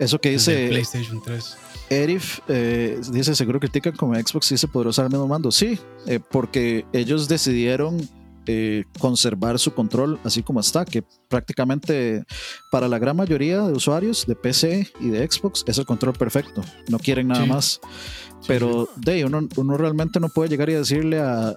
[0.00, 1.56] Eso que dice PlayStation 3.
[1.90, 5.52] Erif eh, dice, seguro critican como Xbox si se podrá usar el mismo mando.
[5.52, 8.08] Sí, eh, porque ellos decidieron
[8.46, 12.24] eh, conservar su control así como está, que prácticamente
[12.70, 16.62] para la gran mayoría de usuarios de PC y de Xbox es el control perfecto.
[16.88, 17.80] No quieren nada más.
[18.46, 21.54] Pero de uno, uno realmente no puede llegar y decirle a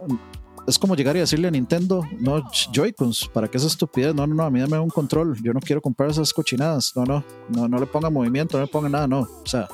[0.67, 4.15] es como llegar y decirle a Nintendo, no, Joy-Cons, ¿para qué esa estupidez?
[4.15, 7.04] No, no, no, a mí dame un control, yo no quiero comprar esas cochinadas, no,
[7.06, 9.67] no, no, no le ponga movimiento, no le ponga nada, no, o sea,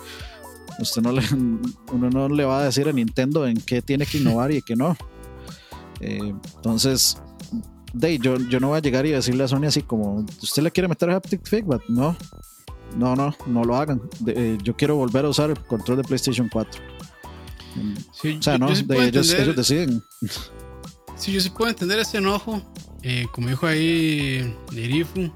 [0.79, 1.21] Usted no le,
[1.91, 4.75] uno no le va a decir a Nintendo en qué tiene que innovar y qué
[4.75, 4.95] no.
[5.99, 7.17] Eh, entonces,
[7.93, 10.71] Dave, yo, yo no voy a llegar y decirle a Sony así como, ¿usted le
[10.71, 11.83] quiere meter haptic feedback?
[11.89, 12.15] No,
[12.97, 14.01] no, no, no lo hagan.
[14.27, 16.81] Eh, yo quiero volver a usar el control de PlayStation 4.
[18.37, 20.03] o sea, no, ellos, ellos, deciden.
[21.19, 22.61] Sí, yo sí puedo entender ese enojo.
[23.03, 25.31] Eh, como dijo ahí Erifu,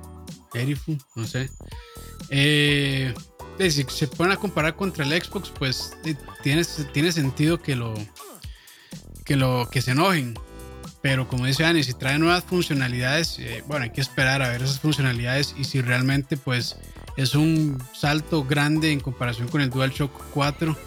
[0.53, 1.49] Erifu, no sé.
[2.29, 3.13] Eh,
[3.59, 5.97] si se ponen a comparar contra el Xbox, pues
[6.41, 7.93] tiene, tiene sentido que lo,
[9.25, 10.35] que lo que se enojen.
[11.01, 14.61] Pero como dice Ani, si trae nuevas funcionalidades, eh, bueno, hay que esperar a ver
[14.63, 16.77] esas funcionalidades y si realmente pues
[17.17, 20.77] es un salto grande en comparación con el DualShock 4,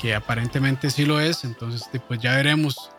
[0.00, 2.90] que aparentemente sí lo es, entonces pues ya veremos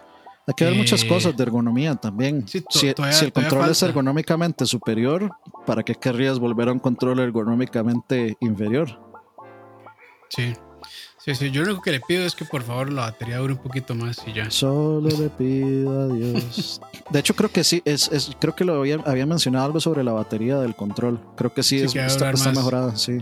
[0.49, 2.43] hay que ver muchas cosas de ergonomía también.
[2.47, 5.29] si, el control es ergonómicamente superior,
[5.67, 8.99] ¿para qué querrías volver a un control ergonómicamente inferior?
[10.29, 10.55] Sí.
[11.19, 13.53] Sí, sí, yo lo único que le pido es que por favor la batería dure
[13.53, 14.49] un poquito más y ya.
[14.49, 16.81] Solo le pido a Dios.
[17.12, 18.09] De hecho, creo que sí, es,
[18.39, 21.19] creo que lo había, mencionado algo sobre la batería del control.
[21.38, 23.19] Creo que sí, está, mejorada, sí.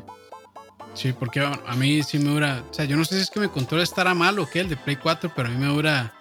[0.93, 2.63] Sí, porque a mí sí me dura.
[2.71, 4.69] O sea, yo no sé si es que mi control estará mal o qué, el
[4.69, 6.13] de Play 4, pero a mí me dura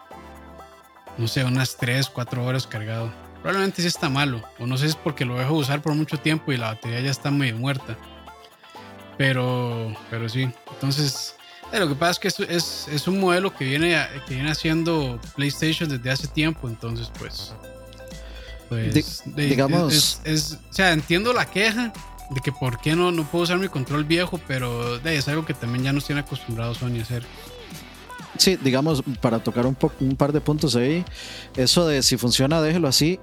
[1.19, 3.13] no sé, unas 3, 4 horas cargado.
[3.43, 6.19] Probablemente sí está malo, o no sé si es porque lo dejo usar por mucho
[6.19, 7.97] tiempo y la batería ya está muy muerta.
[9.17, 11.37] Pero, pero sí, entonces,
[11.73, 15.19] eh, lo que pasa es que es, es, un modelo que viene, que viene haciendo
[15.35, 17.55] PlayStation desde hace tiempo, entonces pues...
[18.69, 20.21] pues digamos...
[20.25, 21.93] Es, o sea, entiendo la queja
[22.31, 25.55] de que por qué no, no puedo usar mi control viejo, pero es algo que
[25.55, 27.23] también ya nos tiene acostumbrados Sony a hacer.
[28.39, 31.05] Sí, digamos, para tocar un, un par de puntos ahí,
[31.57, 33.19] eso de si funciona, déjelo así,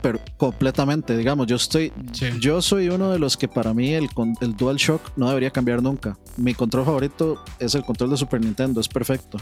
[0.00, 1.92] pero completamente, digamos, yo estoy,
[2.40, 4.08] yo soy uno de los que para mí el,
[4.40, 6.16] el DualShock no debería cambiar nunca.
[6.36, 9.38] Mi control favorito es el control de Super Nintendo, es perfecto.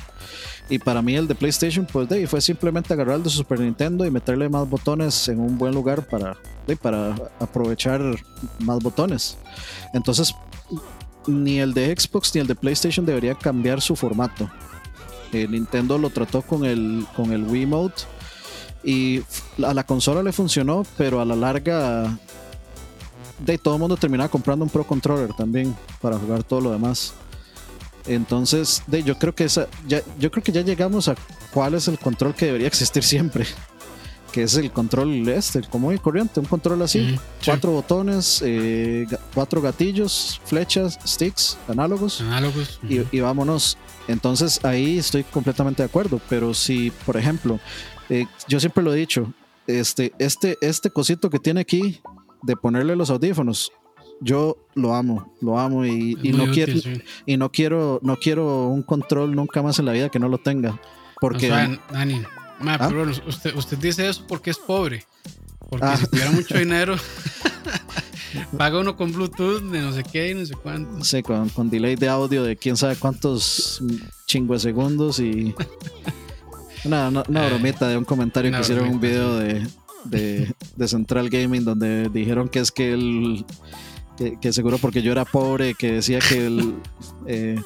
[0.71, 4.07] Y para mí el de PlayStation, pues de, fue simplemente agarrar el de Super Nintendo
[4.07, 6.37] y meterle más botones en un buen lugar para,
[6.81, 8.01] para aprovechar
[8.61, 9.37] más botones.
[9.93, 10.35] Entonces,
[11.27, 14.51] ni el de Xbox ni el de PlayStation debería cambiar su formato.
[15.37, 18.05] Eh, Nintendo lo trató con el, con el Wiimote
[18.83, 19.23] y
[19.63, 22.19] a la consola le funcionó, pero a la larga
[23.39, 27.13] de todo el mundo terminaba comprando un Pro Controller también para jugar todo lo demás.
[28.07, 31.17] Entonces, de, yo creo que esa, ya, yo creo que ya llegamos a
[31.53, 33.45] cuál es el control que debería existir siempre.
[34.33, 39.63] Que es el control este, como y corriente, un control así, cuatro botones, eh, cuatro
[39.63, 42.21] gatillos, flechas, sticks, análogos.
[42.21, 42.79] Análogos.
[42.83, 43.79] y, vámonos.
[44.09, 47.59] Entonces ahí estoy completamente de acuerdo, pero si, por ejemplo,
[48.09, 49.33] eh, yo siempre lo he dicho,
[49.67, 52.01] este, este, este cosito que tiene aquí
[52.43, 53.73] de ponerle los audífonos,
[54.21, 56.73] yo lo amo, lo amo y, no quiero
[57.27, 60.39] y no quiero no quiero un control nunca más en la vida que no lo
[60.39, 60.81] tenga,
[61.21, 62.23] porque Dani,
[62.61, 62.91] ¿Ah?
[63.27, 65.05] usted, usted dice eso porque es pobre,
[65.69, 65.97] porque ah.
[65.97, 66.97] si tuviera mucho dinero
[68.57, 71.05] Paga uno con Bluetooth de no sé qué y no sé cuánto.
[71.05, 73.83] Sí, con, con delay de audio de quién sabe cuántos
[74.27, 75.55] chingos segundos y.
[76.85, 79.67] Una, una, una, bromita de un comentario que hicieron un video de,
[80.05, 83.45] de, de, Central Gaming donde dijeron que es que el
[84.17, 86.75] que, seguro porque yo era pobre, que decía que, el,
[87.27, 87.61] eh,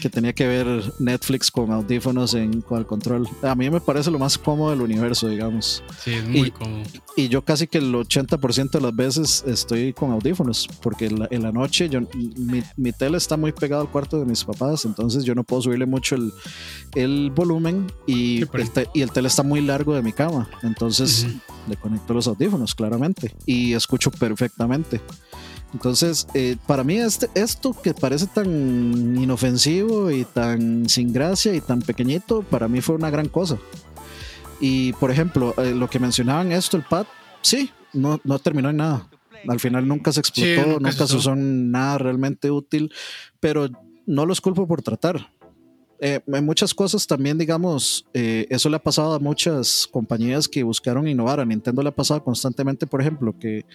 [0.00, 0.66] que tenía que ver
[0.98, 3.28] Netflix con audífonos en, con el control.
[3.42, 5.82] A mí me parece lo más cómodo del universo, digamos.
[6.02, 6.82] Sí, es muy cómodo.
[7.16, 11.52] Y yo casi que el 80% de las veces estoy con audífonos, porque en la,
[11.52, 12.00] noche yo,
[12.76, 15.86] mi, tele está muy pegado al cuarto de mis papás, entonces yo no puedo subirle
[15.86, 16.32] mucho el,
[16.94, 18.48] el volumen y, el
[18.94, 20.48] y el tele está muy largo de mi cama.
[20.62, 21.26] Entonces
[21.68, 25.00] le conecto los audífonos, claramente, y escucho perfectamente.
[25.72, 31.60] Entonces, eh, para mí este, esto que parece tan inofensivo y tan sin gracia y
[31.60, 33.58] tan pequeñito, para mí fue una gran cosa.
[34.60, 37.06] Y por ejemplo, eh, lo que mencionaban esto, el pad,
[37.40, 39.08] sí, no, no terminó en nada.
[39.48, 42.92] Al final nunca se explotó, nunca, se usó nada realmente útil,
[43.38, 43.68] pero
[44.06, 45.30] no los culpo por tratar.
[46.02, 50.62] Eh, en muchas cosas también, digamos, eh, eso le ha pasado a muchas compañías que
[50.62, 51.40] buscaron innovar.
[51.40, 53.66] A Nintendo le ha pasado constantemente, por ejemplo, que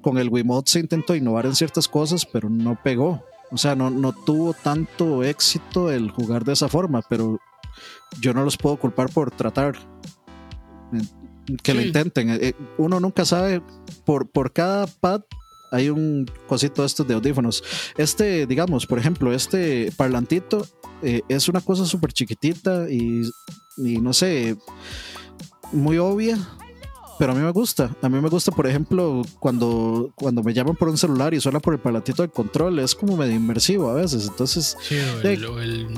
[0.00, 3.24] con el Wiimote se intentó innovar en ciertas cosas, pero no pegó.
[3.50, 7.40] O sea, no, no tuvo tanto éxito el jugar de esa forma, pero
[8.20, 9.76] yo no los puedo culpar por tratar.
[11.62, 12.30] Que lo intenten.
[12.30, 13.60] Eh, uno nunca sabe,
[14.04, 15.22] por, por cada pad
[15.70, 17.62] hay un cosito de estos de audífonos.
[17.96, 20.66] Este, digamos, por ejemplo, este parlantito
[21.02, 23.22] eh, es una cosa súper chiquitita y,
[23.76, 24.56] y, no sé,
[25.72, 26.38] muy obvia,
[27.18, 27.94] pero a mí me gusta.
[28.02, 31.60] A mí me gusta, por ejemplo, cuando, cuando me llaman por un celular y suena
[31.60, 34.26] por el palatito de control, es como medio inmersivo a veces.
[34.28, 34.76] Entonces.
[34.80, 35.44] Sí, o el,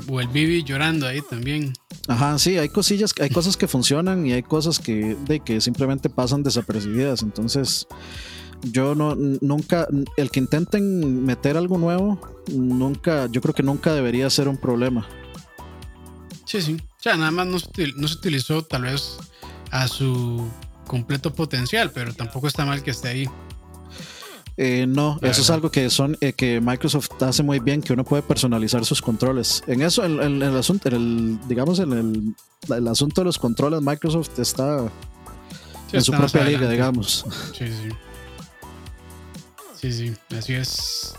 [0.09, 1.73] o el, Bibi llorando ahí también.
[2.07, 6.09] Ajá, sí, hay cosillas, hay cosas que funcionan y hay cosas que, de, que simplemente
[6.09, 7.21] pasan desapercibidas.
[7.21, 7.87] Entonces.
[8.63, 12.19] Yo no, nunca, el que intenten meter algo nuevo,
[12.51, 15.07] nunca, yo creo que nunca debería ser un problema.
[16.45, 16.73] Sí, sí.
[16.75, 17.57] O sea, nada más no
[17.95, 19.17] no se utilizó tal vez
[19.71, 20.45] a su
[20.87, 23.29] completo potencial, pero tampoco está mal que esté ahí.
[24.57, 28.03] Eh, no, eso es algo que son eh, que Microsoft hace muy bien, que uno
[28.03, 29.63] puede personalizar sus controles.
[29.67, 32.35] En eso, en, el asunto, el, digamos, en el,
[32.75, 34.91] el, asunto de los controles, Microsoft está
[35.93, 37.25] en su propia liga, digamos.
[37.57, 37.89] Sí, sí.
[39.79, 41.13] Sí, sí, así es.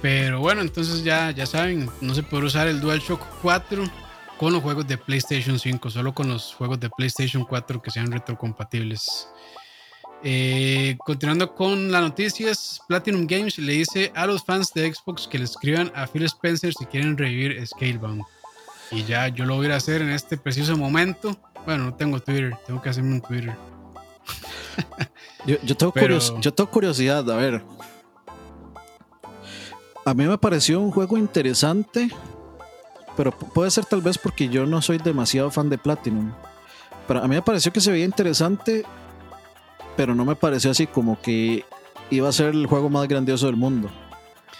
[0.00, 3.84] Pero bueno, entonces ya, ya saben, no se puede usar el DualShock 4
[4.38, 8.10] con los juegos de PlayStation 5, solo con los juegos de PlayStation 4 que sean
[8.10, 9.28] retrocompatibles.
[10.22, 15.38] Eh, continuando con las noticias, Platinum Games le dice a los fans de Xbox que
[15.38, 18.22] le escriban a Phil Spencer si quieren revivir Scalebound.
[18.90, 21.36] Y ya yo lo voy a hacer en este preciso momento.
[21.66, 23.54] Bueno, no tengo Twitter, tengo que hacerme un Twitter.
[25.46, 25.92] yo, tengo
[26.40, 27.62] yo tengo curiosidad, a ver.
[30.04, 32.10] A mí me pareció un juego interesante
[33.16, 36.32] pero puede ser tal vez porque yo no soy demasiado fan de Platinum.
[37.08, 38.84] Pero a mí me pareció que se veía interesante,
[39.96, 41.64] pero no me pareció así como que
[42.10, 43.90] iba a ser el juego más grandioso del mundo.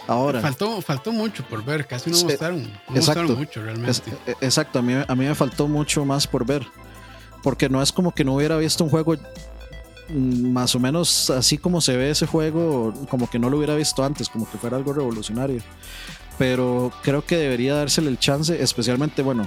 [0.09, 0.40] Ahora.
[0.40, 4.11] Faltó, faltó mucho por ver, casi no mostraron, no mostraron mucho realmente.
[4.27, 6.66] E, exacto, a mí, a mí me faltó mucho más por ver.
[7.42, 9.16] Porque no es como que no hubiera visto un juego
[10.09, 14.05] más o menos así como se ve ese juego, como que no lo hubiera visto
[14.05, 15.62] antes, como que fuera algo revolucionario
[16.38, 19.47] pero creo que debería dársele el chance, especialmente, bueno,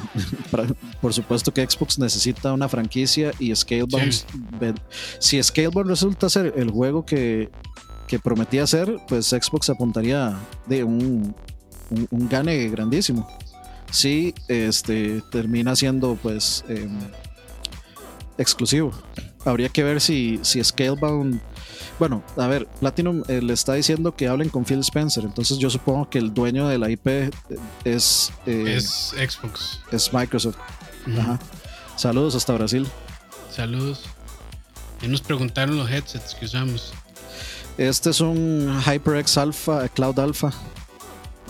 [1.02, 4.14] por supuesto que Xbox necesita una franquicia y Scalebound,
[5.20, 7.50] si Scalebound resulta ser el juego que,
[8.08, 11.36] que, prometía ser, pues Xbox apuntaría de un,
[12.10, 13.28] un, gane grandísimo.
[13.92, 17.00] Si este, termina siendo pues em,
[18.38, 18.92] exclusivo.
[19.46, 21.40] Habría que ver si, si Scalebound
[22.00, 25.70] bueno, a ver, Platinum eh, le está diciendo que hablen con Phil Spencer, entonces yo
[25.70, 27.30] supongo que el dueño de la IP eh,
[27.84, 28.32] es...
[28.46, 29.82] Eh, es Xbox.
[29.92, 30.56] Es Microsoft.
[31.20, 31.38] Ajá.
[31.98, 32.88] Saludos hasta Brasil.
[33.54, 34.06] Saludos.
[35.02, 36.94] Y nos preguntaron los headsets que usamos.
[37.78, 40.54] Este es un HyperX Alpha, Cloud Alpha.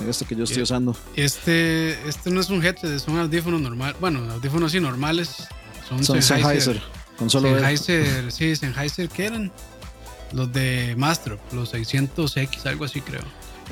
[0.07, 0.95] Este que yo estoy usando.
[1.15, 3.95] Este, este no es un headset, es un audífono normal.
[3.99, 5.47] Bueno, audífonos así normales.
[5.87, 6.81] Son, Son Sennheiser.
[7.19, 9.51] Con solo Sennheiser, sí, Sennheiser, ¿qué eran?
[10.31, 13.21] Los de Master, los 600X, algo así creo.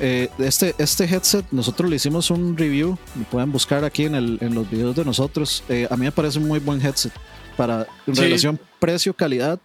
[0.00, 4.38] Eh, este, este headset, nosotros le hicimos un review, lo pueden buscar aquí en, el,
[4.40, 5.64] en los videos de nosotros.
[5.68, 7.12] Eh, a mí me parece un muy buen headset.
[7.56, 9.58] Para en relación precio-calidad,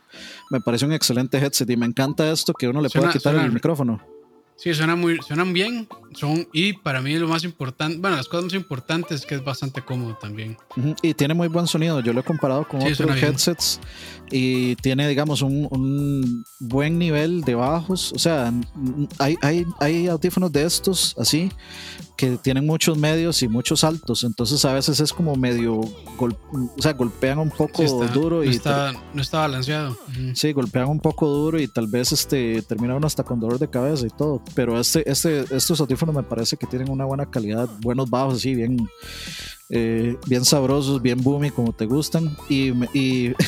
[0.49, 3.51] me parece un excelente headset y me encanta esto que uno le puede quitar el
[3.51, 4.01] micrófono.
[4.55, 5.87] Sí, suena muy, suenan bien.
[6.13, 9.43] Son, y para mí lo más importante, bueno, las cosas más importantes es que es
[9.43, 10.57] bastante cómodo también.
[11.01, 11.99] Y tiene muy buen sonido.
[12.01, 13.79] Yo lo he comparado con otros headsets
[14.31, 18.13] y tiene, digamos, un, un, buen nivel de bajos.
[18.13, 18.53] O sea,
[19.17, 21.51] hay, hay, hay audífonos de estos así
[22.15, 26.93] que tienen muchos medios y muchos altos, entonces a veces es como medio, o sea,
[26.93, 27.83] golpean un poco
[28.13, 29.97] duro y no está, no está balanceado.
[30.35, 33.67] Sí, golpean un poco duro y tal vez este termina uno hasta con dolor de
[33.67, 37.69] cabeza y todo, pero este, este, estos audífonos me parece que tienen una buena calidad,
[37.81, 38.89] buenos bajos, así bien,
[39.69, 43.33] eh, bien sabrosos, bien boomy como te gustan y, y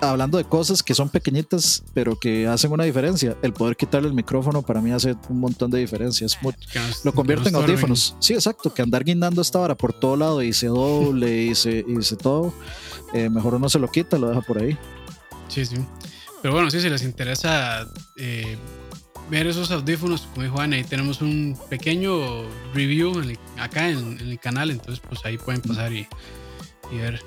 [0.00, 3.36] hablando de cosas que son pequeñitas, pero que hacen una diferencia.
[3.42, 6.38] El poder quitarle el micrófono para mí hace un montón de diferencias.
[7.04, 8.16] lo convierte en audífonos.
[8.20, 8.72] Sí, exacto.
[8.72, 12.16] Que andar guindando esta vara por todo lado y se doble y se, y se
[12.16, 12.52] todo.
[13.14, 14.76] Eh, mejor uno se lo quita, lo deja por ahí.
[15.48, 15.76] Sí, sí.
[16.42, 17.86] Pero bueno, sí, si les interesa
[18.16, 18.56] eh,
[19.30, 23.22] ver esos audífonos, como dijo Ana, ahí tenemos un pequeño review
[23.58, 24.70] acá en, el canal.
[24.70, 26.06] Entonces, pues ahí pueden pasar y,
[26.90, 27.20] y ver.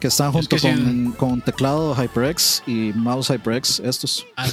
[0.00, 4.26] Que están junto con, con, teclado HyperX y mouse HyperX, estos.
[4.36, 4.48] Ah,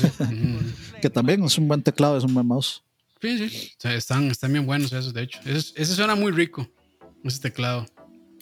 [1.02, 2.82] que también es un buen teclado, es un buen mouse.
[3.22, 3.74] Sí, sí.
[3.84, 5.40] están, están bien buenos esos, de hecho.
[5.46, 6.68] Ese, suena muy rico,
[7.24, 7.86] ese teclado.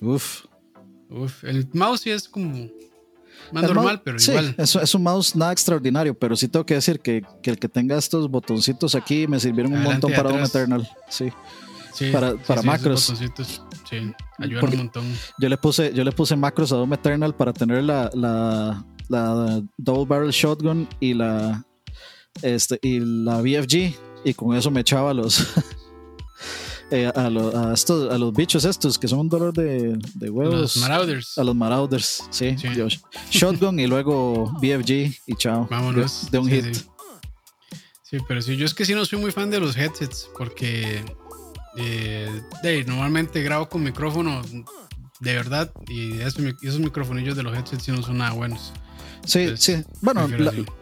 [0.01, 0.45] Uf.
[1.09, 1.43] Uf.
[1.43, 2.69] El mouse sí es como
[3.51, 4.55] más normal, pero igual.
[4.57, 7.69] Es, es, un mouse nada extraordinario, pero sí tengo que decir que, que el que
[7.69, 10.87] tenga estos botoncitos aquí me sirvieron un montón para un Eternal.
[11.09, 11.31] Sí.
[11.93, 13.13] sí para, para macros.
[13.89, 15.03] Sí, ayudan un montón.
[15.39, 19.61] Yo le puse, yo le puse macros a Doom Eternal para tener la, la, la
[19.77, 21.65] Double Barrel Shotgun y la
[22.41, 23.93] este y la BFG
[24.25, 25.45] y con eso me echaba los
[26.93, 30.53] eh, a, a, estos, a, los bichos estos que son un dolor de, de huevos.
[30.53, 31.37] Los Marauders.
[31.39, 32.55] A los Marauders, sí.
[33.31, 34.91] Shotgun y luego BFG
[35.25, 35.67] y chao.
[35.71, 36.29] Vámonos.
[36.29, 36.75] De, un hit.
[38.03, 38.17] Sí.
[38.27, 41.03] pero sí, yo es que sí no soy muy fan de los headsets porque
[41.77, 44.43] eh, normalmente grabo con micrófono
[45.19, 48.71] de verdad y esos, esos microfonillos de los headsets sí no son nada buenos.
[49.25, 49.83] Sí, sí.
[50.01, 50.27] Bueno,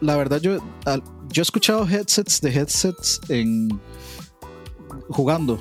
[0.00, 0.58] la, verdad, yo,
[1.30, 3.80] yo he escuchado headsets de headsets en
[5.08, 5.58] jugando.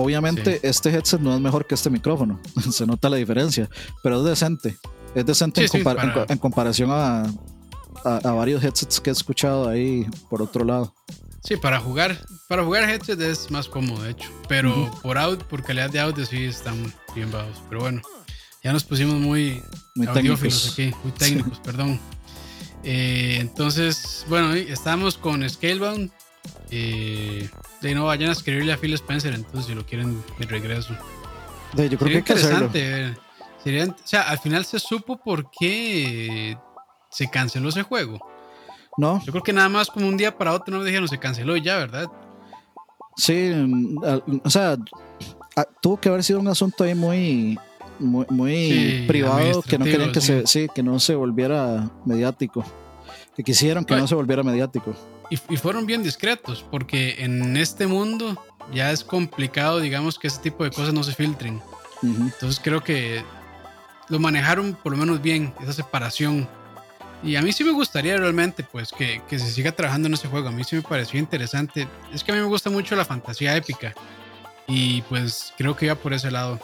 [0.00, 2.40] Obviamente, este headset no es mejor que este micrófono.
[2.70, 3.68] Se nota la diferencia,
[4.02, 4.76] pero es decente.
[5.14, 7.24] Es decente en, comparación a,
[8.04, 10.94] a, varios headsets que he escuchado ahí por otro lado.
[11.42, 14.30] Sí, para jugar, para jugar headset es más cómodo, de hecho.
[14.48, 17.60] Pero por out, por calidad de audio sí están bien bajos.
[17.68, 18.00] Pero bueno,
[18.62, 19.60] ya nos pusimos muy,
[19.96, 21.98] muy técnicos aquí, muy técnicos, perdón.
[22.84, 26.12] Eh, entonces, bueno, estamos con Scalebound.
[26.70, 27.48] Eh,
[27.80, 30.94] de no vayan a escribirle a Phil Spencer, entonces si lo quieren de regreso.
[31.74, 33.16] Yo creo que interesante.
[33.62, 36.56] Sería, o sea, al final se supo por qué
[37.10, 38.18] se canceló ese juego.
[38.96, 39.22] No.
[39.24, 41.62] Yo creo que nada más como un día para otro no dijeron se canceló y
[41.62, 42.06] ya, ¿verdad?
[43.16, 43.98] Sí, mm,
[44.44, 44.76] o sea,
[45.80, 47.58] tuvo que haber sido un asunto ahí muy
[48.00, 52.64] muy, privado que no querían que se sí, que no se volviera mediático
[53.34, 54.94] que quisieron que no se volviera mediático
[55.30, 60.64] y, fueron bien discretos porque en este mundo ya es complicado digamos que ese tipo
[60.64, 61.60] de cosas no se filtren.
[62.02, 63.22] Entonces creo que
[64.08, 66.48] lo manejaron por lo menos bien esa separación.
[67.22, 70.28] Y a mí sí me gustaría realmente pues que, que se siga trabajando en ese
[70.28, 70.48] juego.
[70.48, 71.88] A mí sí me pareció interesante.
[72.14, 73.92] Es que a mí me gusta mucho la fantasía épica.
[74.68, 76.60] Y pues creo que iba por ese lado.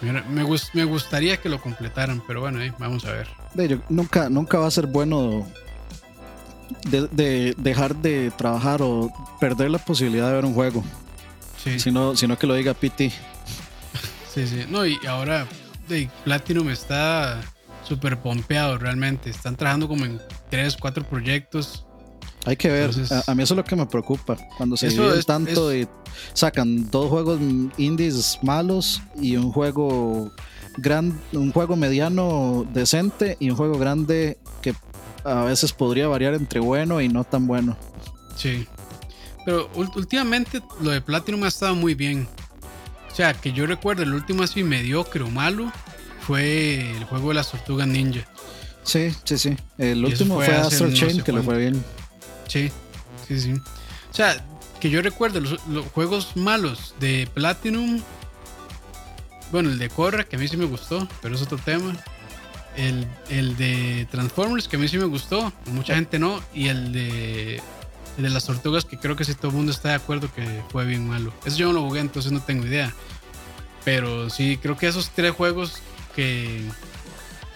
[0.00, 3.28] Me, me gustaría que lo completaran, pero bueno, vamos a ver.
[3.90, 5.46] nunca, nunca va a ser bueno
[6.90, 10.84] de, dejar de trabajar o perder la posibilidad de ver un juego.
[11.62, 11.78] Sí.
[11.78, 13.12] Sino, sino que lo diga PT.
[14.32, 14.64] Sí, sí.
[14.68, 15.46] No, y ahora
[15.88, 17.40] de Platinum está
[17.82, 19.30] súper pompeado realmente.
[19.30, 21.84] Están trabajando como en tres, cuatro proyectos.
[22.46, 22.90] Hay que ver.
[23.26, 24.36] a, mí eso es lo que me preocupa.
[24.56, 25.86] Cuando se dividen tanto y
[26.32, 27.38] sacan dos juegos
[27.76, 30.32] indies malos y un juego
[30.78, 34.38] gran, un juego mediano decente y un juego grande
[35.24, 37.76] a veces podría variar entre bueno y no tan bueno.
[38.36, 38.66] Sí.
[39.44, 42.28] Pero últimamente lo de Platinum ha estado muy bien.
[43.10, 45.72] O sea, que yo recuerdo el último así mediocre o malo
[46.20, 48.26] fue el juego de las tortugas ninja.
[48.82, 49.56] Sí, sí, sí.
[49.78, 51.84] El último fue, Astral Chain, que le fue bien.
[52.48, 52.70] Sí,
[53.26, 53.52] sí, sí.
[53.52, 54.44] O sea,
[54.80, 55.60] que yo recuerdo los,
[55.92, 58.00] juegos malos de Platinum.
[59.52, 61.96] Bueno, el de Korra, que a mí sí me gustó, pero es otro tema.
[62.76, 66.40] El, el de Transformers, que a mí sí me gustó, mucha gente no.
[66.54, 67.56] Y el de,
[68.16, 70.62] el de las tortugas, que creo que sí todo el mundo está de acuerdo que
[70.70, 71.32] fue bien malo.
[71.44, 72.94] Eso yo no lo jugué, entonces no tengo idea.
[73.84, 75.74] Pero sí, creo que esos tres juegos
[76.14, 76.62] que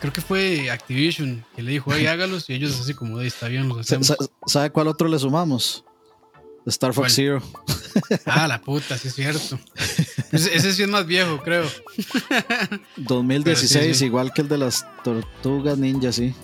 [0.00, 3.48] creo que fue Activision que le dijo, hey, hágalos, y ellos así como, de está
[3.48, 4.14] bien, los hacemos.
[4.46, 5.84] ¿Sabe cuál otro le sumamos?
[6.66, 7.42] Star Fox Zero.
[8.26, 9.58] Ah, la puta, sí es cierto.
[10.32, 11.64] Ese, sí es más viejo, creo.
[12.96, 16.34] 2016, igual que el de las tortugas ninja, sí.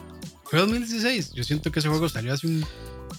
[0.44, 1.32] Fue 2016.
[1.32, 2.64] Yo siento que ese juego salió hace un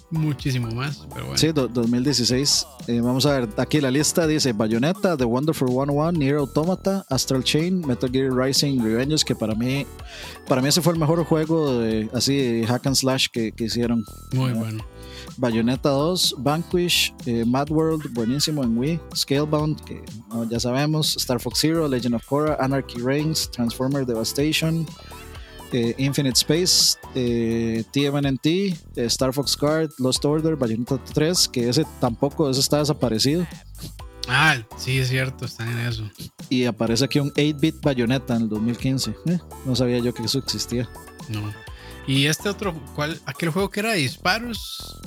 [0.10, 1.06] muchísimo más.
[1.14, 1.38] Pero bueno.
[1.38, 2.68] Sí, 2016.
[2.88, 7.44] Eh, vamos a ver, aquí la lista dice Bayonetta, The Wonderful 101, Nier Automata, Astral
[7.44, 9.86] Chain, Metal Gear Rising, Revenge, que para mí,
[10.48, 14.04] para mí ese fue el mejor juego de, así hack and slash que, hicieron.
[14.34, 14.86] Muy bueno.
[15.42, 20.04] Bayonetta 2, Vanquish, eh, Mad World, buenísimo en Wii, Scalebound, que
[20.48, 24.86] ya sabemos, Star Fox Zero, Legend of Korra, Anarchy Reigns, Transformer Devastation,
[25.72, 28.76] eh, Infinite Space, eh, TMNT, eh,
[29.08, 33.48] Star Fox Guard, Lost Order, Bayonetta 3, que ese tampoco, ese está desaparecido.
[34.28, 36.10] Ah, sí, es cierto, está en eso.
[36.50, 39.16] Y aparece aquí un 8-bit Bayonetta en el 2015.
[39.26, 40.88] Eh, no sabía yo que eso existía.
[41.30, 41.52] No.
[42.06, 43.20] Y este otro, ¿cuál?
[43.26, 45.02] Aquel juego que era de disparos.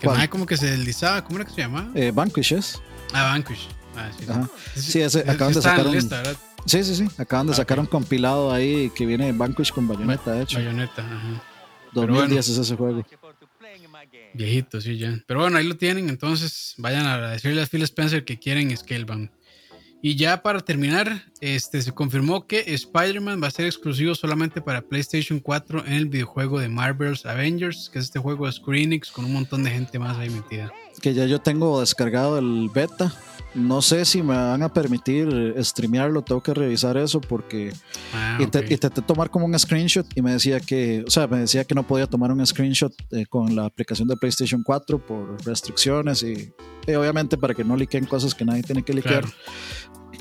[0.00, 1.90] Que más como que se deslizaba, ¿cómo era que se llamaba?
[2.12, 2.80] Vanquish es.
[3.12, 3.68] Ah, Vanquish.
[3.96, 4.08] Ah,
[4.74, 4.80] sí.
[4.80, 6.00] sí, ese, acaban de sacar un,
[6.66, 7.08] Sí, sí, sí.
[7.18, 10.58] Acaban de ah, sacar un compilado ahí que viene Vanquish con bayoneta, de hecho.
[10.58, 11.42] Bayoneta, ajá.
[11.92, 13.04] 2010 es ese juego.
[14.32, 15.18] Viejito, sí, ya.
[15.26, 16.08] Pero bueno, ahí lo tienen.
[16.08, 19.30] Entonces, vayan a decirle a Phil Spencer que quieren Scalebound.
[20.02, 24.82] Y ya para terminar, este, se confirmó que Spider-Man va a ser exclusivo solamente para
[24.82, 29.10] PlayStation 4 en el videojuego de Marvel's Avengers, que es este juego de Square Enix
[29.10, 30.72] con un montón de gente más ahí metida.
[31.00, 33.12] Que ya yo tengo descargado el beta
[33.54, 37.72] no sé si me van a permitir streamearlo, tengo que revisar eso porque
[38.14, 41.74] ah, intenté tomar como un screenshot y me decía que, o sea, me decía que
[41.74, 46.52] no podía tomar un screenshot eh, con la aplicación de PlayStation 4 por restricciones y,
[46.96, 49.24] obviamente para que no liquen cosas que nadie tiene que liquear.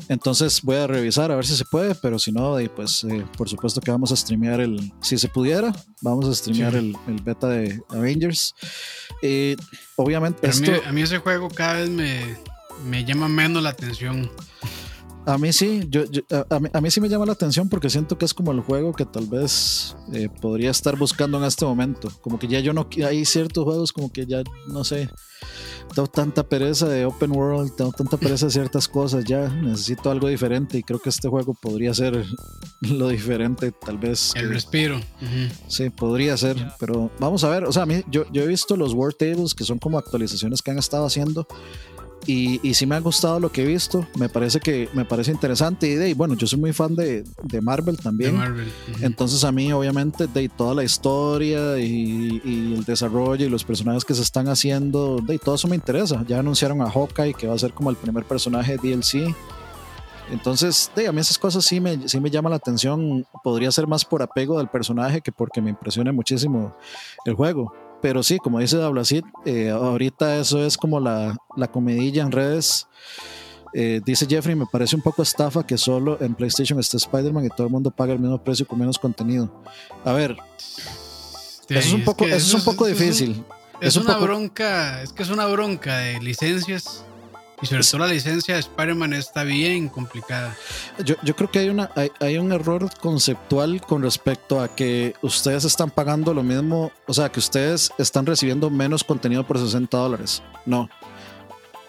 [0.07, 3.49] Entonces voy a revisar a ver si se puede, pero si no, pues eh, por
[3.49, 7.81] supuesto que vamos a streamear el, si se pudiera, vamos a streamear el, beta de
[7.89, 8.55] Avengers.
[9.21, 9.55] Y
[9.95, 10.49] obviamente...
[10.85, 12.37] a mí ese juego cada vez me,
[12.85, 14.29] me llama menos la atención.
[15.29, 16.05] A mí sí, yo,
[16.49, 19.05] a, mí, sí me llama la atención porque siento que es como el juego que
[19.05, 22.11] tal vez eh, podría estar buscando en este momento.
[22.21, 25.07] Como que ya yo no, hay ciertos juegos como que ya, no sé,
[25.93, 30.27] tengo tanta pereza de open world, tengo tanta pereza de ciertas cosas, ya necesito algo
[30.27, 32.25] diferente y creo que este juego podría ser
[32.81, 34.31] lo diferente, tal vez.
[34.35, 34.99] El respiro.
[35.67, 38.75] Sí, podría ser, pero vamos a ver, o sea, a mí, yo, yo he visto
[38.75, 41.47] los World Tables que son como actualizaciones que han estado haciendo
[42.25, 44.05] y, y sí me ha gustado lo que he visto.
[44.17, 46.09] Me parece que me parece interesante.
[46.09, 48.37] Y, bueno, yo soy muy fan de, de Marvel también.
[49.01, 54.05] Entonces a mí obviamente de toda la historia y, y, el desarrollo y los personajes
[54.05, 56.23] que se están haciendo, de todo eso me interesa.
[56.27, 59.35] Ya anunciaron a Hawkeye que va a ser como el primer personaje de DLC.
[60.31, 63.25] Entonces, de, a mí esas cosas sí me, sí me llaman la atención.
[63.43, 66.75] Podría ser más por apego del personaje que porque me impresione muchísimo
[67.25, 67.73] el juego.
[68.01, 72.87] Pero sí, como dice Dablacid, eh, ahorita eso es como la, la comedilla en redes.
[73.73, 77.49] Eh, dice Jeffrey, me parece un poco estafa que solo en PlayStation esté Spider-Man y
[77.49, 79.51] todo el mundo paga el mismo precio con menos contenido.
[80.03, 80.37] A ver,
[81.67, 83.43] eso es un poco, eso es un poco difícil.
[83.81, 87.05] Es, una bronca, es que es una bronca de licencias
[87.61, 90.55] y sobre todo la licencia de Spider-Man está bien complicada.
[91.03, 95.13] Yo, yo creo que hay, una, hay, hay, un error conceptual con respecto a que
[95.21, 99.97] ustedes están pagando lo mismo, o sea, que ustedes están recibiendo menos contenido por 60
[99.97, 100.41] dólares.
[100.65, 100.89] No,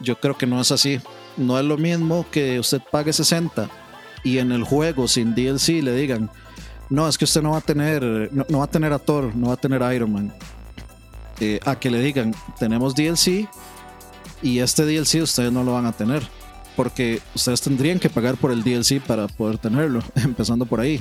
[0.00, 1.00] yo creo que no es así.
[1.36, 3.68] No es lo mismo que usted pague 60
[4.24, 6.30] y en el juego sin DLC le digan,
[6.88, 8.02] no, es que usted no va a tener,
[8.32, 10.34] no, va a tener a Thor, no va a tener a Iron Man.
[11.38, 13.48] Eh, a que le digan, tenemos DLC
[14.42, 16.22] y este DLC ustedes no lo van a tener.
[16.76, 20.02] Porque ustedes tendrían que pagar por el DLC para poder tenerlo.
[20.14, 21.00] Empezando por ahí.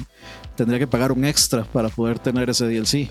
[0.55, 3.09] Tendría que pagar un extra para poder tener ese DLC.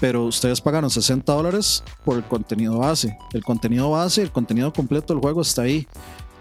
[0.00, 3.16] Pero ustedes pagaron 60 dólares por el contenido base.
[3.32, 5.86] El contenido base, el contenido completo del juego está ahí.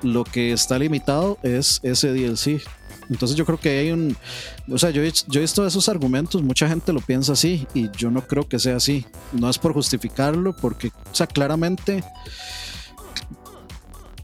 [0.02, 2.62] Lo que está limitado es ese DLC.
[3.10, 4.18] Entonces yo creo que hay un...
[4.72, 8.10] O sea, yo, yo he visto esos argumentos, mucha gente lo piensa así y yo
[8.10, 9.06] no creo que sea así.
[9.34, 12.04] No es por justificarlo, porque, o sea, claramente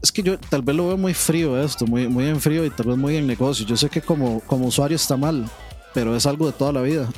[0.02, 2.70] es que yo tal vez lo veo muy frío esto, muy, muy en frío y
[2.70, 3.66] tal vez muy en negocio.
[3.66, 5.48] Yo sé que como, como usuario está mal,
[5.92, 7.08] pero es algo de toda la vida.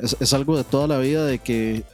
[0.00, 1.84] Es, algo de toda la vida de que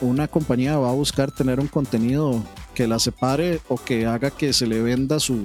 [0.00, 2.42] una compañía va a buscar tener un contenido
[2.74, 5.42] que la separe o que haga que se le venda su,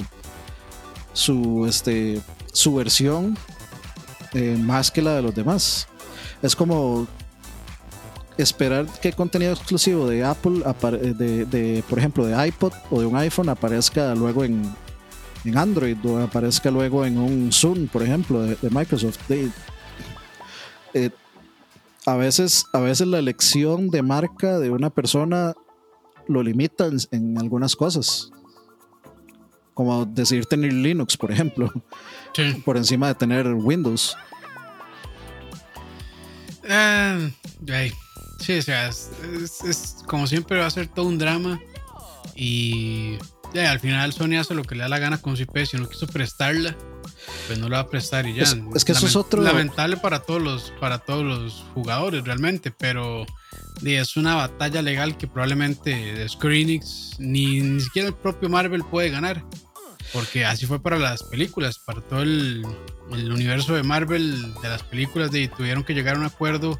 [1.11, 2.21] su, este,
[2.53, 3.37] su versión
[4.33, 5.87] eh, más que la de los demás.
[6.41, 7.07] Es como
[8.41, 10.63] esperar que contenido exclusivo de Apple,
[11.15, 14.63] de, de, por ejemplo, de iPod o de un iPhone aparezca luego en,
[15.45, 19.19] en Android o aparezca luego en un Zoom, por ejemplo, de, Microsoft.
[20.93, 21.09] Eh,
[22.05, 25.53] a, veces, a veces la elección de marca de una persona
[26.27, 28.31] lo limita en, algunas cosas.
[29.73, 31.71] Como decidir tener Linux, por ejemplo,
[32.65, 34.15] por encima de tener Windows.
[36.63, 37.31] Uh,
[38.41, 41.61] Sí, o sea, es, como siempre va a ser todo un drama.
[42.35, 43.17] Y
[43.53, 45.65] al final Sony hace lo que le da la gana con su IP.
[45.65, 46.75] Si no quiso prestarla,
[47.47, 48.43] pues no lo va a prestar y ya.
[48.43, 49.41] Es, que eso es otro.
[49.41, 53.25] Lamentable para todos los, para todos los jugadores realmente, pero
[53.83, 59.09] es una batalla legal que probablemente de Screenix ni, ni siquiera el propio Marvel puede
[59.09, 59.43] ganar.
[60.13, 62.65] Porque así fue para las películas, para todo el,
[63.13, 66.79] el universo de Marvel, de las películas, de, tuvieron que llegar a un acuerdo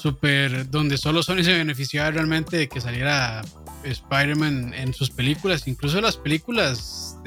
[0.00, 3.42] súper, donde solo Sony se beneficiaba realmente de que saliera
[3.84, 7.18] Spider-Man en sus películas, incluso las películas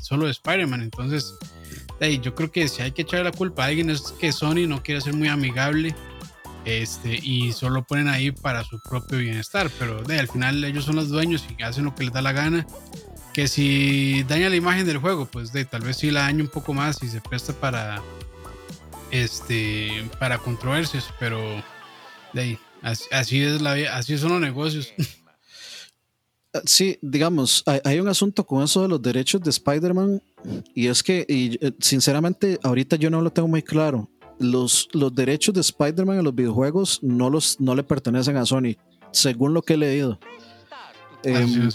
[0.00, 0.82] solo de Spider-Man.
[0.82, 1.34] Entonces,
[2.22, 4.82] yo creo que si hay que echarle la culpa a alguien es que Sony no
[4.82, 5.94] quiere ser muy amigable
[6.64, 9.70] este, y solo ponen ahí para su propio bienestar.
[9.78, 12.32] Pero de, al final ellos son los dueños y hacen lo que les da la
[12.32, 12.66] gana.
[13.34, 16.50] Que si daña la imagen del juego, pues de, tal vez sí la daña un
[16.50, 18.02] poco más y se presta para
[19.10, 21.62] este para controversias, pero
[22.32, 24.92] de así, es la así son los negocios.
[26.54, 30.22] Ah, sí, digamos, hay, un asunto con eso de los derechos de Spider-Man
[30.74, 34.10] y es que, y, eh, sinceramente, ahorita yo no lo tengo muy claro.
[34.38, 38.76] Los, los derechos de Spider-Man en los videojuegos no, los, no le pertenecen a Sony,
[39.12, 40.18] según lo que he leído.
[41.22, 41.70] Em,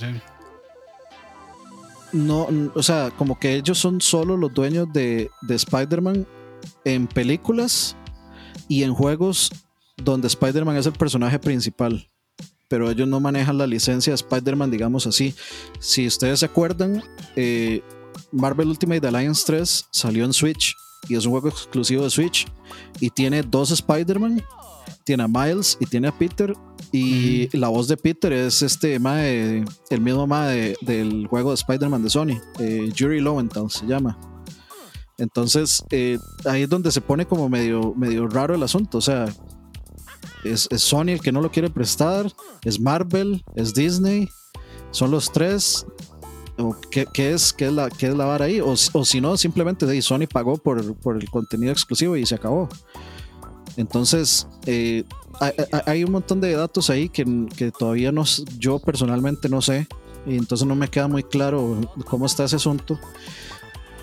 [2.12, 6.28] no, o sea, como que ellos son solo los dueños de, de Spider-Man
[6.86, 7.96] en películas
[8.68, 9.52] y en juegos
[9.98, 12.10] donde Spider-Man es el personaje principal
[12.68, 15.34] pero ellos no manejan la licencia de Spider-Man, digamos así.
[15.80, 17.04] Si ustedes se acuerdan,
[17.36, 17.82] eh,
[18.32, 20.76] Marvel Ultimate Alliance 3 salió en Switch
[21.08, 22.48] y es un juego exclusivo de Switch
[23.00, 24.44] y tiene dos Spider-Man.
[25.04, 26.54] Tiene a Miles y tiene a Peter.
[26.92, 32.10] Y la voz de Peter es este el mismo ma del juego de Spider-Man de
[32.10, 34.18] Sony, eh, Jury Lowenthal se llama.
[35.18, 39.00] Entonces, eh, ahí es donde se pone como medio, medio raro el asunto.
[39.00, 39.26] O sea,
[40.44, 42.32] es, Sony el que no lo quiere prestar,
[42.64, 44.30] es Marvel, es Disney,
[44.92, 45.86] son los tres.
[46.90, 48.60] ¿Qué, es, qué, es, la, qué es la vara ahí?
[48.62, 52.68] O, si no, simplemente Sony pagó por, el contenido exclusivo y se acabó.
[53.76, 55.04] Entonces, eh,
[55.86, 57.26] hay, un montón de datos ahí que,
[57.78, 58.24] todavía no,
[58.58, 59.88] yo personalmente no sé.
[60.26, 63.00] Y entonces no me queda muy claro cómo está ese asunto.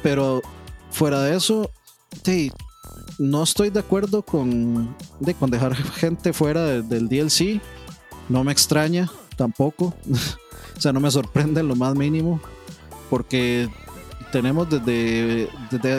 [0.03, 0.41] Pero
[0.91, 1.71] fuera de eso,
[2.25, 2.53] sí,
[3.19, 7.61] no estoy de acuerdo con, de, con dejar gente fuera del DLC.
[8.29, 9.95] No me extraña tampoco.
[10.77, 12.41] o sea, no me sorprende en lo más mínimo.
[13.11, 13.69] Porque
[14.35, 15.49] tenemos desde,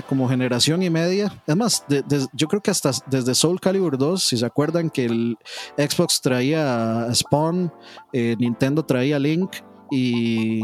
[0.09, 1.41] como generación y media.
[1.47, 1.85] Es más,
[2.33, 5.37] yo creo que hasta desde Soul Calibur 2, si se acuerdan que el
[5.77, 7.71] Xbox traía Spawn,
[8.11, 9.51] eh, Nintendo traía Link
[9.89, 10.63] y,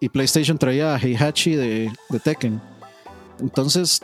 [0.00, 2.58] y PlayStation traía Heihachi de, de Tekken.
[3.40, 4.00] Entonces,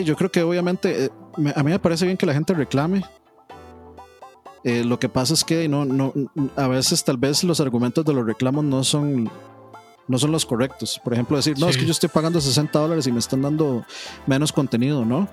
[0.00, 1.10] yo creo que obviamente eh,
[1.54, 3.02] a mí me parece bien que la gente reclame.
[4.64, 6.12] Eh, lo que pasa es que no, no,
[6.56, 9.30] a veces tal vez los argumentos de los reclamos no son,
[10.06, 11.00] no son los correctos.
[11.02, 13.84] Por ejemplo, decir, no, es que yo estoy pagando 60 dólares y me están dando
[14.26, 15.28] menos contenido, ¿no?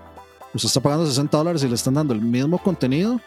[0.53, 3.21] Usted está pagando 60 dólares y le están dando el mismo contenido.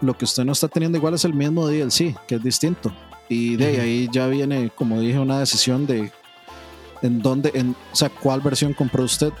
[0.00, 2.92] Lo que usted no está teniendo igual es el mismo DLC, que es distinto.
[3.28, 6.10] Y de ahí ya viene, como dije, una decisión de
[7.02, 9.32] en dónde, en, o sea, cuál versión compró usted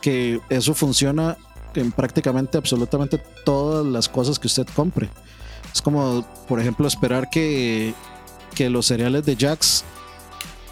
[0.00, 1.36] que eso funciona
[1.74, 5.08] en prácticamente absolutamente todas las cosas que usted compre.
[5.72, 7.94] Es como, por ejemplo, esperar que,
[8.54, 9.84] que los cereales de Jax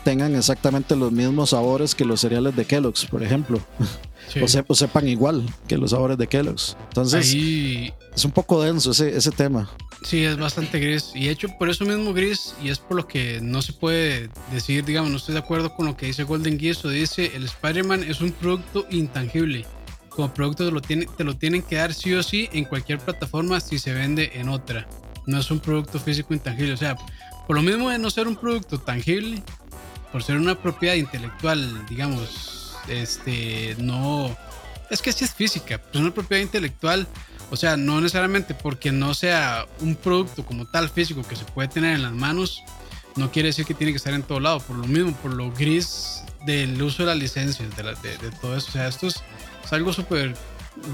[0.04, 3.60] tengan exactamente los mismos sabores que los cereales de Kellogg's, por ejemplo.
[4.68, 6.76] O, sepan igual que los sabores de Kellogg's.
[6.88, 9.70] Entonces, es un poco denso ese, ese tema.
[10.02, 11.12] Sí, es bastante gris.
[11.14, 14.84] Y hecho por eso mismo gris, y es por lo que no se puede decir,
[14.84, 18.04] digamos, no estoy de acuerdo con lo que dice Golden Geese, o dice, el Spider-Man
[18.04, 19.66] es un producto intangible.
[20.08, 22.98] Como producto te lo, tiene, te lo tienen que dar sí o sí en cualquier
[22.98, 24.88] plataforma si se vende en otra.
[25.26, 26.72] No es un producto físico intangible.
[26.72, 26.96] O sea,
[27.46, 29.42] por lo mismo de no ser un producto tangible,
[30.12, 32.59] por ser una propiedad intelectual, digamos,
[32.90, 34.36] este, no...
[34.90, 37.06] Es que sí es física, pues es una propiedad intelectual
[37.50, 41.66] o sea, no necesariamente porque no sea un producto como tal físico que se puede
[41.68, 42.62] tener en las manos,
[43.16, 44.60] no quiere decir que tiene que estar en todo lado.
[44.60, 47.82] Por lo mismo, por lo gris del uso de las licencias, de,
[48.18, 48.68] de, todo eso.
[48.68, 49.22] O sea, esto es,
[49.72, 50.36] algo súper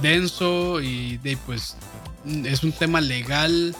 [0.03, 1.77] denso y de, pues
[2.45, 3.75] es un tema legal